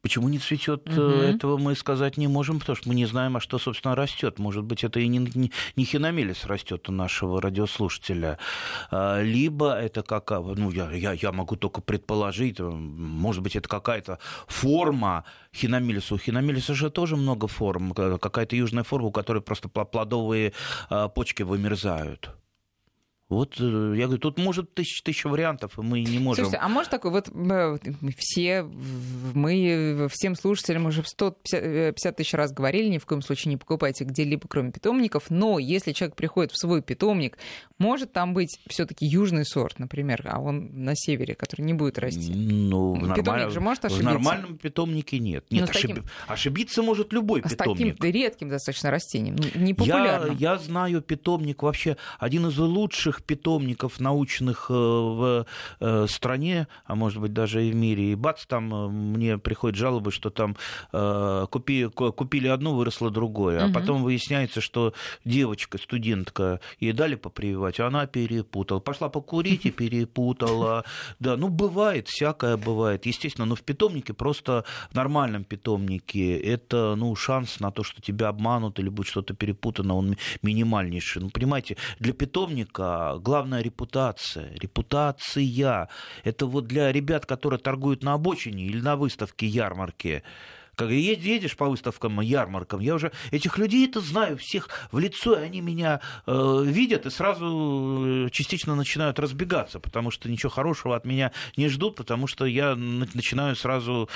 [0.00, 1.00] Почему не цветет, угу.
[1.00, 4.38] этого мы сказать не можем, потому что мы не знаем, а что, собственно, растет.
[4.38, 8.38] Может быть, это и не, не, не хиномелис растет у нашего радиослушателя.
[8.90, 14.18] А, либо это какая ну, я, я, я могу только предположить, может быть, это какая-то
[14.46, 16.14] форма хиномелиса.
[16.14, 20.52] У хиномелиса же тоже много форм, какая-то южная форма, у которой просто плодовые
[20.90, 22.30] а, почки вымерзают.
[23.28, 26.44] Вот э, я говорю, тут может тысяча, тысяча вариантов, и мы не можем.
[26.44, 27.78] Слушайте, а может такой, вот э,
[28.16, 33.58] все, мы всем слушателям уже 150 э, тысяч раз говорили, ни в коем случае не
[33.58, 37.36] покупайте где-либо, кроме питомников, но если человек приходит в свой питомник,
[37.76, 42.32] может там быть все-таки южный сорт, например, а он на севере, который не будет расти.
[42.32, 43.50] Ну, нормаль...
[43.50, 44.08] же может ошибиться.
[44.08, 45.44] в нормальном питомнике нет.
[45.50, 45.90] Нет, ну, ошиб...
[45.90, 46.04] таким...
[46.28, 47.94] ошибиться может любой а питомник.
[47.94, 50.34] С таким редким достаточно растением, непопулярным.
[50.38, 55.46] Я, я знаю питомник вообще один из лучших лучших питомников научных э, в
[55.80, 58.12] э, стране, а может быть даже и в мире.
[58.12, 60.56] И бац, там э, мне приходят жалобы, что там
[61.50, 63.64] купи, купили одно, выросло другое.
[63.64, 64.92] А потом выясняется, что
[65.24, 68.80] девочка, студентка, ей дали попрививать, а она перепутала.
[68.80, 70.84] Пошла покурить и перепутала.
[71.20, 73.06] Да, ну бывает, всякое бывает.
[73.06, 78.28] Естественно, но в питомнике, просто в нормальном питомнике, это ну, шанс на то, что тебя
[78.28, 81.22] обманут или будет что-то перепутано, он минимальнейший.
[81.22, 84.52] Ну, понимаете, для питомника главная репутация.
[84.54, 85.88] Репутация.
[86.24, 90.22] Это вот для ребят, которые торгуют на обочине или на выставке ярмарки.
[90.78, 95.42] Как едешь по выставкам, ярмаркам, я уже этих людей это знаю всех в лицо, и
[95.42, 101.04] они меня э, видят и сразу э, частично начинают разбегаться, потому что ничего хорошего от
[101.04, 104.08] меня не ждут, потому что я начинаю сразу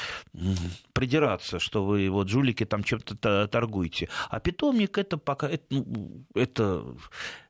[0.92, 4.08] придираться, что вы вот жулики там чем-то торгуете.
[4.30, 6.84] А питомник это пока это, ну, это,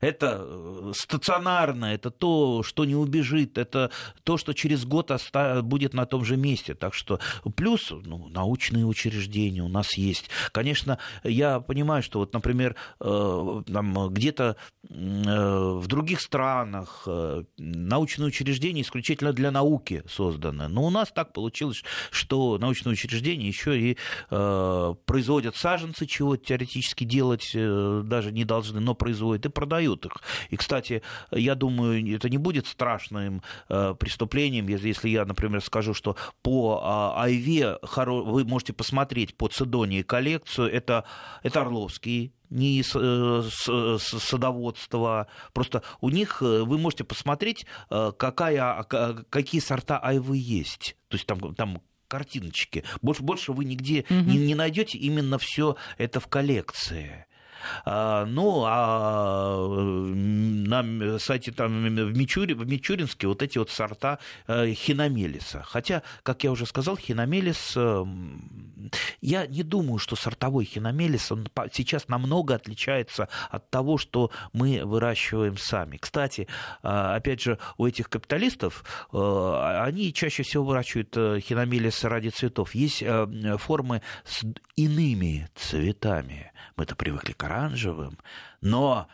[0.01, 3.91] это э, стационарно, это то, что не убежит, это
[4.25, 6.75] то, что через год оста- будет на том же месте.
[6.75, 7.21] Так что
[7.57, 10.31] плюс ну, научные ученые учреждения у нас есть.
[10.53, 14.57] Конечно, я понимаю, что вот, например, там где-то
[14.89, 17.07] в других странах
[17.59, 20.69] научные учреждения исключительно для науки созданы.
[20.69, 27.51] Но у нас так получилось, что научные учреждения еще и производят саженцы, чего теоретически делать
[27.53, 30.13] даже не должны, но производят и продают их.
[30.51, 36.81] И, кстати, я думаю, это не будет страшным преступлением, если я, например, скажу, что по
[36.83, 38.92] а, Айве вы можете посмотреть
[39.35, 40.73] по Цедонии коллекцию.
[40.73, 41.05] Это,
[41.43, 45.27] это Орловский не э, садоводство.
[45.53, 50.97] Просто у них э, вы можете посмотреть, э, какая, какие сорта айвы есть.
[51.09, 52.85] То есть там, там картиночки.
[53.01, 54.15] Больше, больше вы нигде угу.
[54.15, 57.27] не, не найдете именно все это в коллекции.
[57.85, 59.69] А, ну, а
[60.73, 65.63] на сайте там в, Мичури, в Мичуринске вот эти вот сорта э, хиномелиса.
[65.67, 68.05] Хотя, как я уже сказал, хиномелис, э,
[69.21, 75.57] я не думаю, что сортовой хиномелис, он сейчас намного отличается от того, что мы выращиваем
[75.57, 75.97] сами.
[75.97, 76.49] Кстати,
[76.83, 82.75] а, опять же, у этих капиталистов, э, они чаще всего выращивают хиномелис ради цветов.
[82.75, 83.05] Есть
[83.59, 84.43] формы с
[84.77, 86.53] иными цветами.
[86.77, 88.19] Мы-то привыкли к оранжевым.
[88.61, 89.09] Но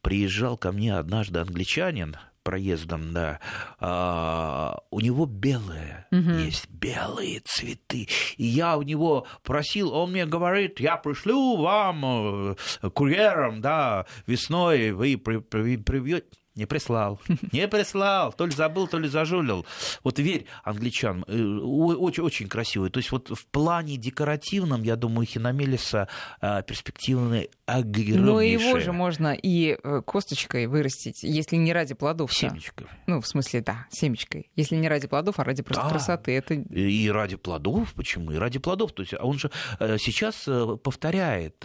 [0.00, 3.40] приезжал ко мне однажды англичанин проездом, да,
[3.78, 6.30] а, у него белые угу.
[6.30, 8.08] есть, белые цветы.
[8.36, 14.90] И я у него просил, он мне говорит, я пришлю вам э, курьером, да, весной
[14.90, 17.18] вы привьете не прислал.
[17.52, 18.32] Не прислал.
[18.32, 19.64] То ли забыл, то ли зажулил.
[20.04, 21.24] Вот верь англичанам.
[21.26, 22.90] Э, очень, очень красивый.
[22.90, 26.08] То есть вот в плане декоративном, я думаю, Хиномелиса
[26.40, 28.20] э, перспективный огромнейший.
[28.20, 32.32] Но его же можно и э, косточкой вырастить, если не ради плодов.
[32.34, 32.86] Семечкой.
[33.06, 34.50] Ну, в смысле, да, семечкой.
[34.54, 35.90] Если не ради плодов, а ради просто да.
[35.90, 36.32] красоты.
[36.36, 36.54] Это...
[36.54, 38.32] И ради плодов, почему?
[38.32, 38.92] И ради плодов.
[38.92, 40.48] То есть он же сейчас
[40.82, 41.64] повторяет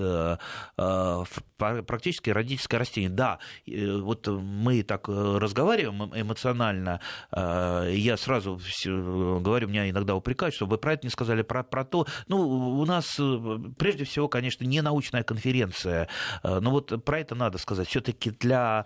[1.58, 3.10] практически родительское растение.
[3.10, 7.00] Да, вот мы так э, разговариваем эмоционально,
[7.32, 11.84] э, я сразу говорю, меня иногда упрекают, что вы про это не сказали, про, про
[11.84, 12.08] то.
[12.28, 16.10] Ну, у нас э, прежде всего, конечно, не научная конференция,
[16.44, 17.88] но вот про это надо сказать.
[17.88, 18.86] Все-таки для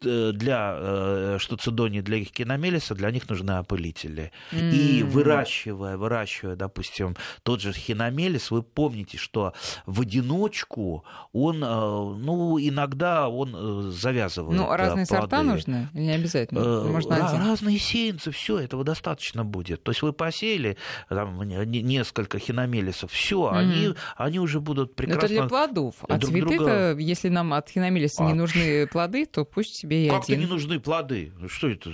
[0.00, 4.32] для штуцидони, для их киномелиса, для них нужны опылители.
[4.52, 4.70] Mm.
[4.72, 9.52] И выращивая, выращивая, допустим, тот же хиномелис, вы помните, что
[9.86, 14.58] в одиночку он, ну, иногда он завязывает.
[14.58, 15.88] Ну, разные сорта нужны?
[15.92, 16.58] Не обязательно?
[16.58, 19.82] Э, Можно Р- разные сеянцы, все этого достаточно будет.
[19.82, 20.76] То есть вы посеяли
[21.08, 23.56] там, несколько хиномелисов, все, mm-hmm.
[23.58, 25.26] они, они уже будут прекрасно...
[25.26, 25.94] Это для плодов.
[26.08, 26.96] А друг цветы друга...
[26.96, 28.26] если нам от хиномелиса а.
[28.26, 30.40] не нужны плоды, то пусть себе и Как-то один.
[30.40, 31.32] не нужны плоды?
[31.48, 31.90] Что это?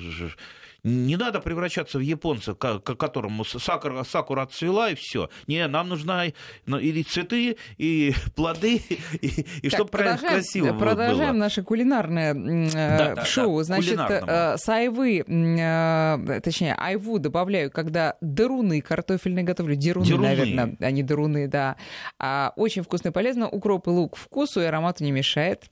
[0.84, 5.30] Не надо превращаться в японца, к которому сакура, сакура отцвела, и все.
[5.48, 6.26] Не, нам нужна
[6.66, 8.80] ну, и цветы, и плоды,
[9.20, 11.40] и, и чтобы красиво Продолжаем было.
[11.40, 13.58] наше кулинарное э, да, шоу.
[13.58, 19.74] Да, Значит, э, с айвы, э, точнее, айву добавляю, когда деруны картофельные готовлю.
[19.74, 20.28] Деруны, деруны.
[20.28, 21.74] наверное, а не деруны, да.
[22.20, 23.48] А, очень вкусно и полезно.
[23.48, 25.64] Укроп и лук вкусу и аромату не мешает.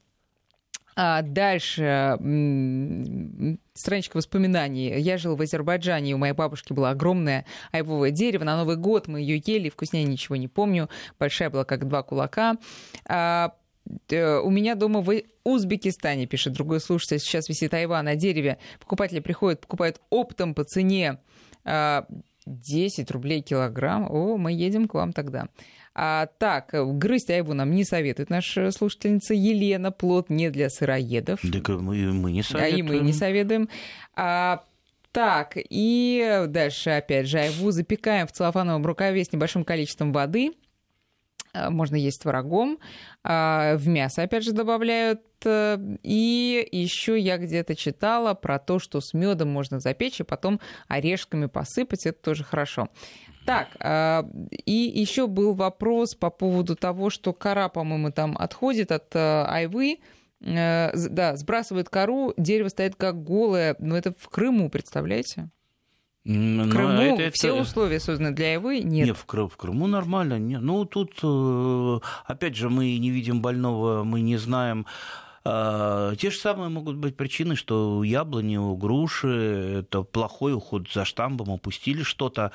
[0.97, 2.17] А дальше
[3.75, 5.01] страничка воспоминаний.
[5.01, 8.45] Я жил в Азербайджане, у моей бабушки было огромное айвовое дерево.
[8.45, 10.89] На Новый год мы ее ели, вкуснее ничего не помню.
[11.19, 12.57] Большая была, как два кулака.
[13.07, 13.55] А,
[14.11, 18.59] у меня дома в Узбекистане, пишет другой слушатель, сейчас висит айва на дереве.
[18.81, 21.19] Покупатели приходят, покупают оптом по цене
[21.65, 24.07] 10 а, рублей килограмм.
[24.11, 25.49] О, мы едем к вам тогда.
[25.95, 29.93] А, так, э, грызть айву нам не советует наша слушательница Елена.
[29.93, 31.41] Плод не для сыроедов.
[31.41, 32.71] Так мы, мы не советуем.
[32.71, 33.69] Да, и мы не советуем.
[34.15, 34.65] А,
[35.13, 40.53] так, и дальше опять же айву запекаем в целлофановом рукаве с небольшим количеством воды.
[41.55, 42.79] А, можно есть творогом.
[43.23, 45.23] А, в мясо, опять же, добавляют.
[45.45, 50.61] Э, и еще я где-то читала про то, что с медом можно запечь и потом
[50.89, 52.07] орешками посыпать.
[52.07, 52.89] Это тоже хорошо.
[53.45, 54.27] Так, а,
[54.65, 59.99] и еще был вопрос по поводу того, что кора, по-моему, там отходит от э, айвы.
[60.41, 63.77] Э, да, сбрасывает кору, дерево стоит как голое.
[63.79, 65.51] Но это в Крыму, представляете?
[66.25, 67.61] В ну, Крыму это, все это...
[67.61, 69.09] условия созданы для айвы, нет.
[69.09, 70.39] Нет, в, Крым, в Крыму нормально.
[70.39, 74.87] Не, ну, тут, э, опять же, мы не видим больного, мы не знаем
[75.45, 81.05] те же самые могут быть причины, что у яблони, у груши это плохой уход за
[81.05, 82.51] штамбом, опустили что-то,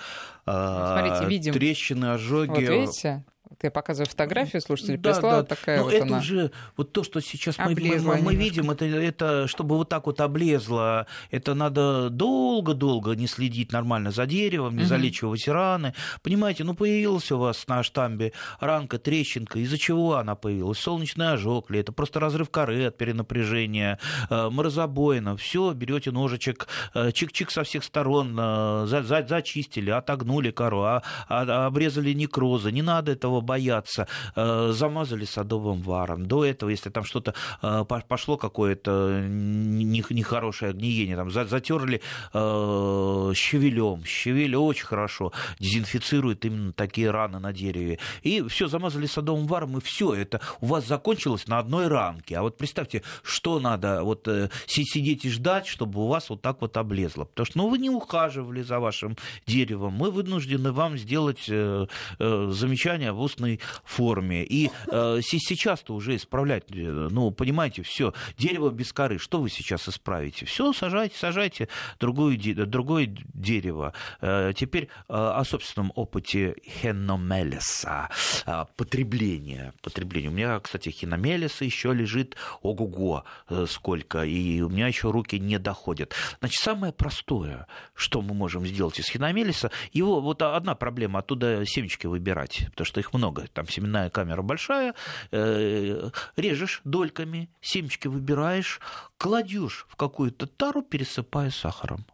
[0.48, 1.54] а, Смотрите, видим.
[1.54, 2.50] трещины, ожоги.
[2.50, 3.24] Вот видите?
[3.64, 5.56] Я показываю фотографию, слушатели да, прислала, да.
[5.56, 6.18] такая Но вот это она.
[6.20, 10.22] уже, вот то, что сейчас мы, мы, мы видим, это, это, чтобы вот так вот
[10.22, 14.90] облезло, это надо долго-долго не следить нормально за деревом, не угу.
[14.90, 15.94] залечивать раны.
[16.22, 20.78] Понимаете, ну появился у вас на штамбе ранка, трещинка, из-за чего она появилась?
[20.78, 21.80] Солнечный ожог ли?
[21.80, 25.36] Это просто разрыв коры от перенапряжения, э, морозобоина.
[25.38, 31.04] Все, берете ножичек, э, чик-чик со всех сторон, э, за, за, зачистили, отогнули кору, а,
[31.28, 32.72] а, обрезали некрозы.
[32.72, 34.08] Не надо этого бояться.
[34.36, 36.26] Э, замазали садовым варом.
[36.26, 42.02] До этого, если там что-то э, пошло какое-то нехорошее гниение, там затерли
[42.34, 44.04] э, щавелем.
[44.06, 48.00] Щавель очень хорошо дезинфицирует именно такие раны на дереве.
[48.24, 52.38] И все, замазали садовым варом, и все, это у вас закончилось на одной ранке.
[52.38, 54.28] А вот представьте, что надо вот
[54.68, 57.26] сидеть и ждать, чтобы у вас вот так вот облезло.
[57.26, 63.22] Потому что ну, вы не ухаживали за вашим деревом, мы вынуждены вам сделать замечание в
[63.30, 64.44] естественной форме.
[64.44, 69.88] И э, сейчас-то уже исправлять, э, ну, понимаете, все, дерево без коры, что вы сейчас
[69.88, 70.46] исправите?
[70.46, 71.68] Все, сажайте, сажайте
[72.00, 73.94] другое, другое дерево.
[74.22, 78.10] Э, теперь э, о собственном опыте хеномелеса,
[78.46, 80.30] э, потребления, потребления.
[80.30, 85.60] У меня, кстати, хеномелеса еще лежит ого-го э, сколько, и у меня еще руки не
[85.60, 86.14] доходят.
[86.40, 92.08] Значит, самое простое, что мы можем сделать из хиномелиса, его вот одна проблема, оттуда семечки
[92.08, 94.96] выбирать, потому что их много много, там семенная камера большая,
[95.32, 98.80] э, режешь дольками, семечки выбираешь,
[99.18, 102.06] кладешь в какую-то тару, пересыпая сахаром.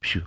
[0.00, 0.26] Все.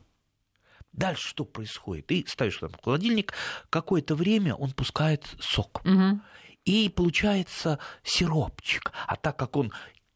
[0.91, 2.07] Дальше что происходит?
[2.07, 3.33] Ты ставишь там в холодильник,
[3.69, 5.81] какое-то время он пускает сок.
[5.85, 6.19] Угу.
[6.65, 8.91] И получается сиропчик.
[9.07, 9.71] А так как он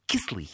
[0.05, 0.49] кислый,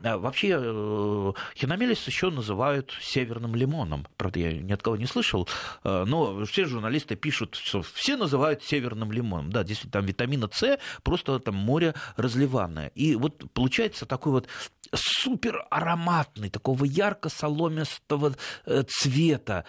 [0.00, 4.06] вообще э, хиномелис еще называют северным лимоном.
[4.16, 5.48] Правда, я ни от кого не слышал,
[5.84, 9.52] э, но все журналисты пишут, что все называют северным лимоном.
[9.52, 12.88] Да, действительно, там витамина С, просто там море разливанное.
[12.94, 14.48] И вот получается такой вот
[14.92, 18.34] супер ароматный, такого ярко-соломистого
[18.66, 19.64] э, цвета,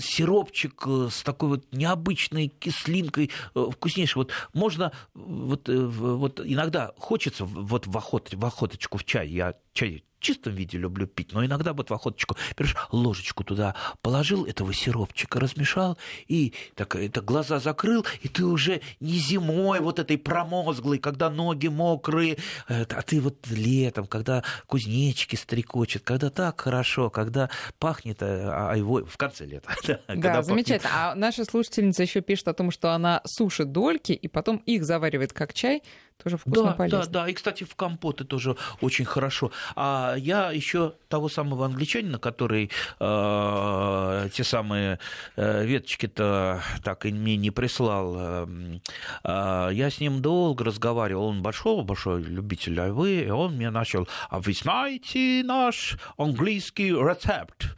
[0.00, 4.20] сиропчик с такой вот необычной кислинкой, вкуснейший.
[4.20, 9.28] Вот можно, вот, вот иногда хочется вот в охот в охоточку в чай.
[9.28, 14.44] Я чай чистом виде люблю пить, но иногда вот в охоточку, берешь ложечку туда, положил
[14.46, 20.18] этого сиропчика, размешал, и так, это глаза закрыл, и ты уже не зимой вот этой
[20.18, 27.50] промозглой, когда ноги мокрые, а ты вот летом, когда кузнечики стрекочут, когда так хорошо, когда
[27.78, 29.70] пахнет а, айвой, в конце лета.
[30.24, 30.90] Да, замечательно.
[30.94, 35.32] А наша слушательница еще пишет о том, что она сушит дольки и потом их заваривает
[35.32, 35.82] как чай,
[36.22, 36.98] тоже вкусно да, полезно.
[37.06, 39.50] Да, да, и, кстати, в компоты тоже очень хорошо.
[39.76, 44.98] А я еще того самого англичанина, который э, те самые
[45.36, 48.78] э, веточки-то так и мне не прислал, э,
[49.24, 54.40] э, я с ним долго разговаривал, он большой-большой любитель айвы, и он мне начал, а
[54.40, 57.76] вы знаете наш английский рецепт?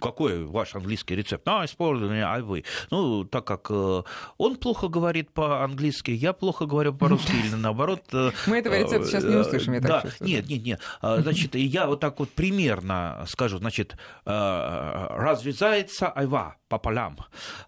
[0.00, 1.46] Какой ваш английский рецепт?
[1.46, 2.64] А, использование айвы.
[2.90, 4.02] Ну, так как э,
[4.38, 8.02] он плохо говорит по-английски, я плохо говорю по-русски, или наоборот.
[8.12, 10.28] Э, Мы этого рецепта сейчас не услышим, я так чувствую.
[10.28, 10.80] Нет, нет, нет.
[11.00, 17.18] А, значит, я вот так вот примерно скажу, значит, э, разрезается айва пополам.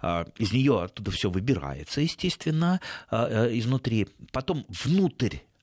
[0.00, 2.80] А, из нее оттуда все выбирается, естественно,
[3.10, 4.08] изнутри.
[4.32, 5.53] Потом внутрь Э,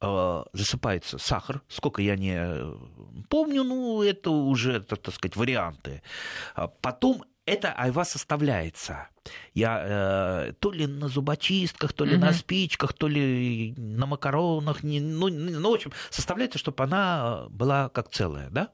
[0.00, 2.74] засыпается сахар, сколько я не э,
[3.30, 6.02] помню, ну, это уже, так, так сказать, варианты.
[6.54, 9.08] А потом эта айва составляется.
[9.54, 12.26] Я э, то ли на зубочистках, то ли угу.
[12.26, 17.88] на спичках, то ли на макаронах, не, ну, ну, в общем, составляется, чтобы она была
[17.88, 18.72] как целая, да?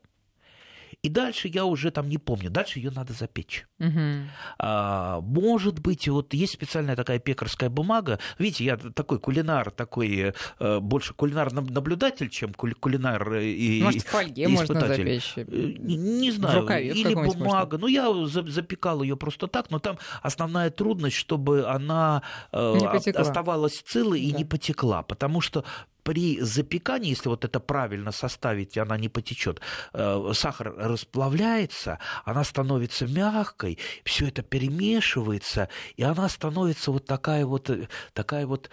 [1.03, 2.49] И дальше я уже там не помню.
[2.49, 3.67] Дальше ее надо запечь.
[3.81, 4.29] Угу.
[4.59, 8.21] А, может быть, вот есть специальная такая пекарская бумага.
[8.39, 14.79] Видите, я такой кулинар, такой э, больше кулинар-наблюдатель, чем кулинар и Может, в фольге можно
[14.79, 15.33] запечь?
[15.35, 16.69] Э, не, не знаю.
[16.81, 17.79] Или бумага.
[17.79, 17.79] Можно?
[17.79, 22.23] Ну, я запекал ее просто так, но там основная трудность, чтобы она
[22.53, 22.79] э,
[23.17, 24.27] оставалась целой да.
[24.27, 25.03] и не потекла.
[25.03, 25.65] Потому что
[26.03, 29.61] при запекании, если вот это правильно составить, она не потечет,
[29.93, 37.71] э, сахар расплавляется, она становится мягкой, все это перемешивается, и она становится вот такая вот,
[37.71, 38.71] э, такая вот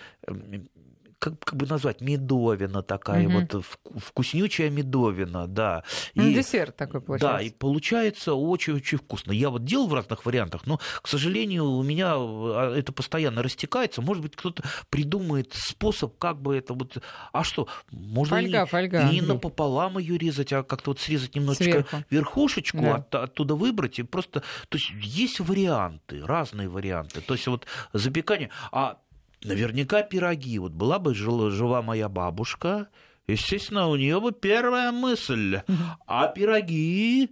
[1.20, 3.46] как, как бы назвать, медовина такая, угу.
[3.52, 3.66] вот
[4.02, 5.84] вкуснючая медовина, да.
[6.16, 7.38] Ну, и, десерт такой получается.
[7.38, 9.34] Да, и получается очень-очень вкусно.
[9.34, 14.02] Я вот делал в разных вариантах, но, к сожалению, у меня а, это постоянно растекается.
[14.02, 16.98] Может быть, кто-то придумает способ, как бы это вот...
[17.34, 21.64] А что, можно фольга, и, фольга, и напополам ее резать, а как-то вот срезать немножечко
[21.64, 22.04] Сверху.
[22.10, 22.96] верхушечку, да.
[22.96, 24.42] от, оттуда выбрать и просто...
[24.70, 27.20] То есть есть варианты, разные варианты.
[27.20, 28.50] То есть вот запекание...
[28.72, 28.98] А
[29.44, 30.60] наверняка пироги.
[30.60, 32.88] Вот была бы жива моя бабушка,
[33.28, 35.62] естественно, у нее бы первая мысль.
[36.08, 37.30] А пироги...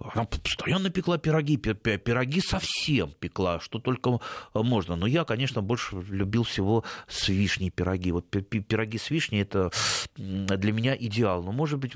[0.00, 4.20] Она постоянно пекла пироги, пироги совсем пекла, что только
[4.52, 4.96] можно.
[4.96, 8.12] Но я, конечно, больше любил всего с вишней пироги.
[8.12, 9.70] Вот пироги с вишней это
[10.16, 11.42] для меня идеал.
[11.42, 11.92] Но, может быть,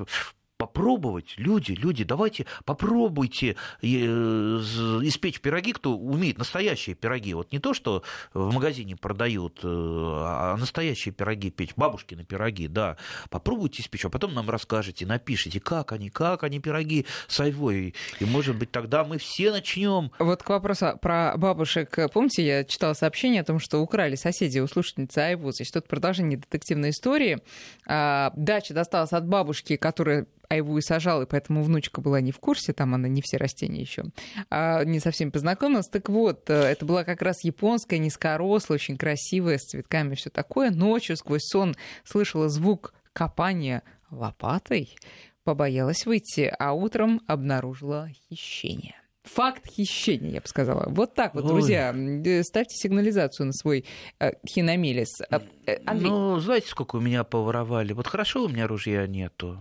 [0.58, 7.32] попробовать, люди, люди, давайте попробуйте э, испечь пироги, кто умеет настоящие пироги.
[7.32, 8.02] Вот не то, что
[8.34, 12.96] в магазине продают, э, а настоящие пироги печь, бабушкины пироги, да.
[13.30, 17.94] Попробуйте испечь, а потом нам расскажете, напишите, как они, как они пироги с айвой.
[18.18, 20.10] И, может быть, тогда мы все начнем.
[20.18, 21.96] Вот к вопросу про бабушек.
[22.12, 25.52] Помните, я читала сообщение о том, что украли соседи у слушательницы айву.
[25.52, 27.38] Значит, тут продолжение детективной истории.
[27.86, 32.38] А, дача досталась от бабушки, которая айву и сажал, и поэтому внучка была не в
[32.38, 34.04] курсе, там она не все растения еще,
[34.50, 35.88] а не совсем познакомилась.
[35.88, 40.70] Так вот, э, это была как раз японская, низкорослая, очень красивая, с цветками все такое.
[40.70, 44.96] Ночью сквозь сон слышала звук копания лопатой,
[45.44, 48.97] побоялась выйти, а утром обнаружила хищение.
[49.34, 50.88] Факт хищения, я бы сказала.
[50.88, 51.50] Вот так вот, Ой.
[51.50, 53.84] друзья, э, ставьте сигнализацию на свой
[54.20, 55.20] э, хиномелис.
[55.30, 55.40] Э,
[55.86, 56.10] Андрей.
[56.10, 57.92] Ну, знаете, сколько у меня поворовали?
[57.92, 59.58] Вот хорошо у меня ружья нету.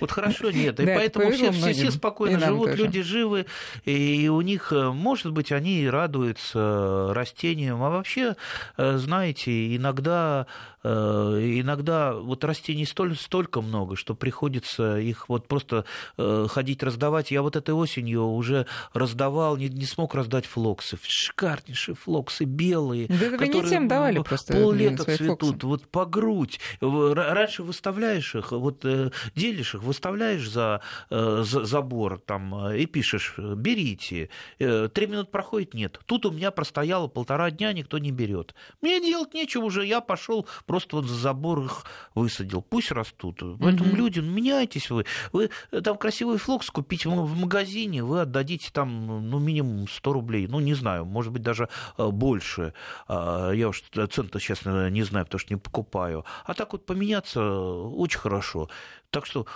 [0.00, 0.80] Вот хорошо нет.
[0.80, 2.82] И да, поэтому все, все, все спокойно живут, тоже.
[2.82, 3.46] люди живы,
[3.84, 7.82] и у них, э, может быть, они радуются растениям.
[7.82, 8.36] А вообще,
[8.76, 10.46] э, знаете, иногда
[10.84, 15.84] Э, иногда вот растений столь, столько много, что приходится их вот просто
[16.16, 17.30] э, ходить раздавать.
[17.30, 20.98] Я вот этой осенью уже раздавал, не, не смог раздать флоксы.
[21.02, 23.06] Шикарнейшие флоксы, белые.
[23.08, 24.52] Да которые не тем давали просто.
[24.52, 25.66] Поллета цветут, флоксы.
[25.66, 26.60] вот по грудь.
[26.80, 34.30] Раньше выставляешь их, вот э, делишь их, выставляешь за, за забор там и пишешь, берите.
[34.58, 36.00] Три минуты проходит, нет.
[36.06, 38.54] Тут у меня простояло полтора дня, никто не берет.
[38.80, 42.62] Мне делать нечего уже, я пошел просто вот за забор их высадил.
[42.62, 43.42] Пусть растут.
[43.60, 43.96] Поэтому mm-hmm.
[43.96, 45.04] люди, ну, меняйтесь вы.
[45.32, 45.50] Вы
[45.82, 50.46] там красивый флокс купите в магазине, вы отдадите там, ну, минимум 100 рублей.
[50.48, 52.72] Ну, не знаю, может быть, даже э, больше.
[53.06, 56.24] А, я уж цен-то, честно, не знаю, потому что не покупаю.
[56.44, 58.68] А так вот поменяться очень хорошо.
[59.10, 59.46] Так что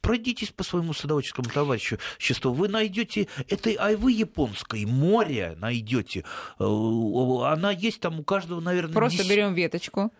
[0.00, 2.52] пройдитесь по своему садоводческому товариществу.
[2.52, 6.24] Вы найдете этой айвы японской, море найдете.
[6.58, 8.94] Э, она есть там у каждого, наверное.
[8.94, 9.30] Просто 10...
[9.30, 10.12] берем веточку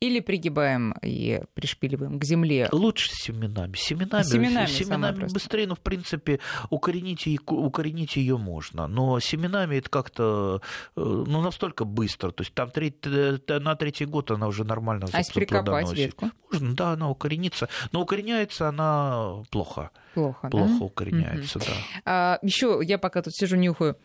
[0.00, 2.68] или пригибаем и пришпиливаем к земле?
[2.70, 3.76] Лучше с семенами.
[3.76, 8.86] Семенами, семенами, семенами быстрее, но в принципе укоренить, укоренить ее можно.
[8.88, 10.60] Но семенами это как-то
[10.96, 12.30] э, ну, настолько быстро.
[12.30, 16.30] То есть там треть, на третий год она уже нормально А если прикопать ветку?
[16.52, 17.68] Можно, да, она укоренится.
[17.92, 19.90] Но укореняется она плохо.
[20.14, 20.84] Плохо, Плохо да?
[20.84, 21.66] укореняется, угу.
[21.66, 21.72] да.
[22.04, 23.96] А, еще я пока тут сижу, нюхаю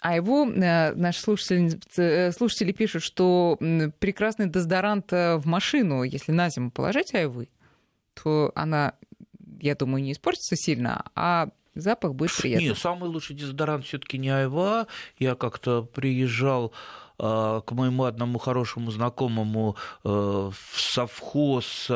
[0.00, 3.58] а его э, наши слушатели, э, слушатели пишут, что
[3.98, 7.48] прекрасный дезодорант э, в машину, если на зиму положить айвы,
[8.14, 8.94] то она,
[9.60, 12.68] я думаю, не испортится сильно, а запах будет приятный.
[12.68, 14.86] Нет, самый лучший дезодорант все таки не айва.
[15.18, 16.72] Я как-то приезжал
[17.20, 21.90] к моему одному хорошему знакомому в совхоз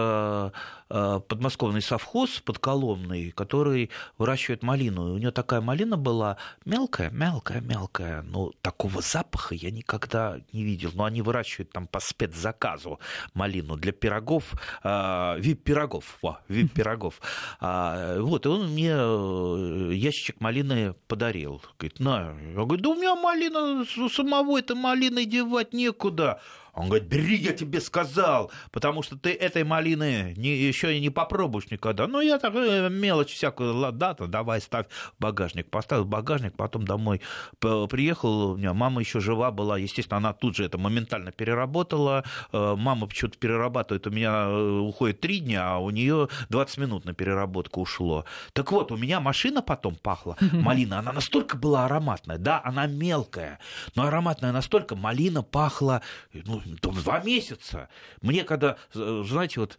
[0.91, 5.09] Э, подмосковный совхоз подколомный, который выращивает малину.
[5.09, 8.23] И у него такая малина была мелкая, мелкая, мелкая.
[8.23, 10.91] Но такого запаха я никогда не видел.
[10.95, 13.01] Но они выращивают там по спецзаказу
[13.33, 14.53] малину для пирогов,
[14.83, 16.19] э, вип-пирогов.
[16.21, 17.21] Во, вип-пирогов.
[17.61, 21.63] А, вот, и он мне э, ящичек малины подарил.
[21.79, 22.37] Говорит, на.
[22.41, 26.41] Я говорю, да у меня малина, самого это малиной девать некуда.
[26.75, 31.11] Он говорит, бери, я тебе сказал, потому что ты этой малины не, еще и не
[31.11, 32.07] попробуешь никогда.
[32.07, 35.71] Ну, я так, э, мелочь всякую, ладно, давай ставь в багажник.
[35.71, 37.21] Поставил в багажник, потом домой
[37.61, 42.25] приехал, у меня мама еще жива была, естественно, она тут же это моментально переработала.
[42.53, 47.05] Э, мама почему-то перерабатывает, у меня э, уходит три дня, а у нее 20 минут
[47.05, 48.25] на переработку ушло.
[48.53, 53.61] Так вот, у меня машина потом пахла, малина, она настолько была ароматная, да, она мелкая,
[53.95, 56.03] но ароматная настолько, малина пахла,
[56.33, 57.89] ну, два месяца.
[58.23, 59.79] Мне когда, знаете, вот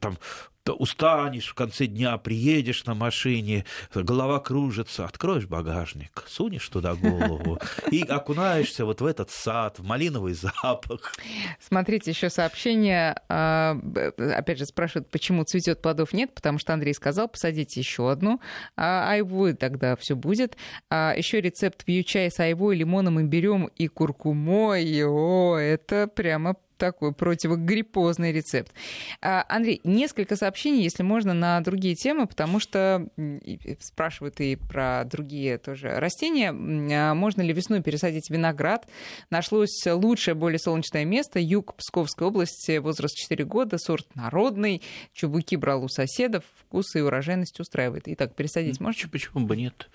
[0.00, 0.18] там
[0.72, 3.64] устанешь в конце дня, приедешь на машине,
[3.94, 7.58] голова кружится, откроешь багажник, сунешь туда голову
[7.90, 11.14] и окунаешься вот в этот сад, в малиновый запах.
[11.60, 13.78] Смотрите, еще сообщение, а,
[14.16, 18.40] опять же, спрашивают, почему цветет плодов нет, потому что Андрей сказал, посадите еще одну
[18.76, 20.56] а, айву, и тогда все будет.
[20.90, 25.04] А еще рецепт пью чай с айвой, лимоном, имбирем и куркумой.
[25.04, 28.72] О, это прямо такой противогриппозный рецепт.
[29.20, 33.08] А, Андрей, несколько сообщений, если можно, на другие темы, потому что
[33.80, 36.50] спрашивают и про другие тоже растения.
[36.50, 38.88] А можно ли весной пересадить виноград?
[39.30, 41.38] Нашлось лучшее, более солнечное место.
[41.38, 44.82] Юг Псковской области, возраст 4 года, сорт народный.
[45.12, 48.04] Чубуки брал у соседов, вкус и урожайность устраивает.
[48.06, 49.08] Итак, пересадить можно?
[49.08, 49.90] Почему бы нет?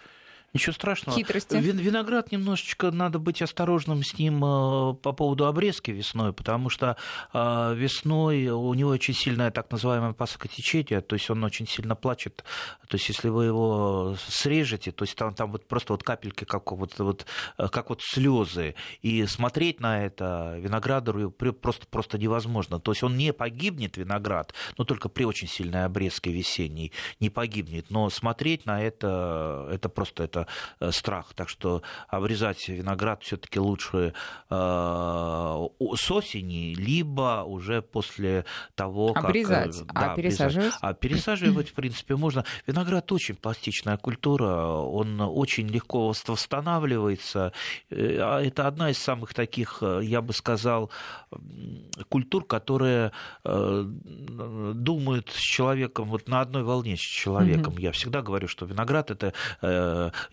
[0.53, 1.17] Ничего страшного.
[1.17, 1.55] Хитрости.
[1.55, 6.95] Виноград немножечко надо быть осторожным с ним э, по поводу обрезки весной, потому что
[7.33, 12.43] э, весной у него очень сильное так называемое пасокотечение, то есть он очень сильно плачет.
[12.87, 16.71] То есть если вы его срежете, то есть там, там вот просто вот капельки, как
[16.71, 17.25] вот, вот,
[17.57, 22.79] э, как вот слезы, и смотреть на это виноградару просто, просто невозможно.
[22.79, 27.89] То есть он не погибнет, виноград, но только при очень сильной обрезке весенней не погибнет.
[27.89, 30.42] Но смотреть на это, это просто это
[30.79, 31.33] Э, страх.
[31.33, 34.13] Так что обрезать виноград все-таки лучше
[34.49, 39.25] э, с осени, либо уже после того, как...
[39.25, 40.73] Обрезать, э, да, а пересаживать?
[40.81, 42.45] А пересаживать, в принципе, можно.
[42.67, 47.53] Виноград очень пластичная культура, он очень легко восстанавливается.
[47.91, 50.91] А это одна из самых таких, я бы сказал,
[52.09, 53.11] культур, которые
[53.43, 57.77] думают с человеком вот на одной волне с человеком.
[57.77, 59.33] Я всегда говорю, что виноград это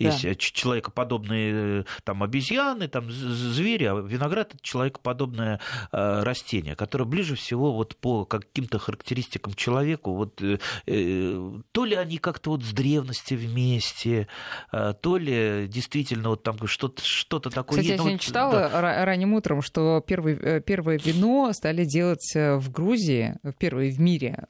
[0.00, 0.34] есть да.
[0.34, 5.60] человекоподобные там, обезьяны, там, звери, а виноград– это человекоподобное
[5.92, 10.14] э, растение, которое ближе всего вот по каким-то характеристикам человеку.
[10.14, 14.26] Вот, э, э, то ли они как-то вот с древности вместе,
[14.70, 18.04] то ли действительно вот там что-то, что-то такое Кстати, есть.
[18.04, 19.04] я вот, читала да.
[19.04, 24.44] ранним утром, что первый, первое вино стали делать в Грузии, первое в мире,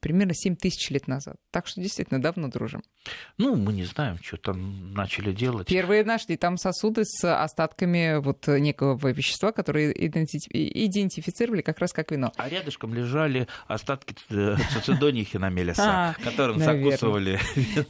[0.00, 1.36] примерно 7 тысяч лет назад.
[1.50, 2.82] Так что действительно давно дружим.
[3.38, 5.68] Ну, мы не знаем, что там начали делать.
[5.68, 12.32] Первые нашли там сосуды с остатками вот некого вещества, которые идентифицировали как раз как вино.
[12.36, 17.38] А рядышком лежали остатки цицидонии хиномелиса, а, которым закусывали.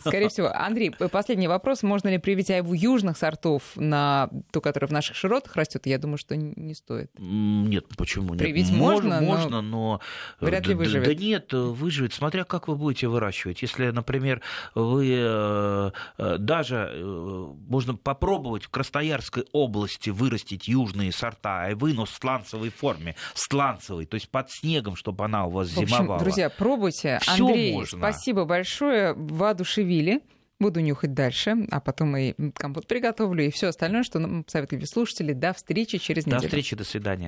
[0.00, 0.48] Скорее всего.
[0.48, 1.82] Андрей, последний вопрос.
[1.82, 5.86] Можно ли привить айву южных сортов на ту, которая в наших широтах растет?
[5.86, 7.10] Я думаю, что не стоит.
[7.18, 8.42] Нет, почему нет?
[8.42, 10.00] Привить можно, можно, но...
[10.40, 11.06] Вряд ли выживет.
[11.06, 13.62] Да нет, выживет, смотря как вы будете выращивать.
[13.62, 14.40] Если, например,
[14.74, 22.04] вы э, э, даже Э, можно попробовать в Красноярской области вырастить южные сорта айвы, но
[22.04, 26.20] в сланцевой форме, сланцевой, то есть под снегом, чтобы она у вас в общем, зимовала.
[26.20, 27.18] Друзья, пробуйте.
[27.22, 27.98] Всё Андрей, можно.
[27.98, 30.22] спасибо большое, воодушевили.
[30.58, 35.34] Буду нюхать дальше, а потом и компот приготовлю, и все остальное, что нам советуют слушатели.
[35.34, 36.40] До встречи через неделю.
[36.40, 37.24] До встречи, до свидания.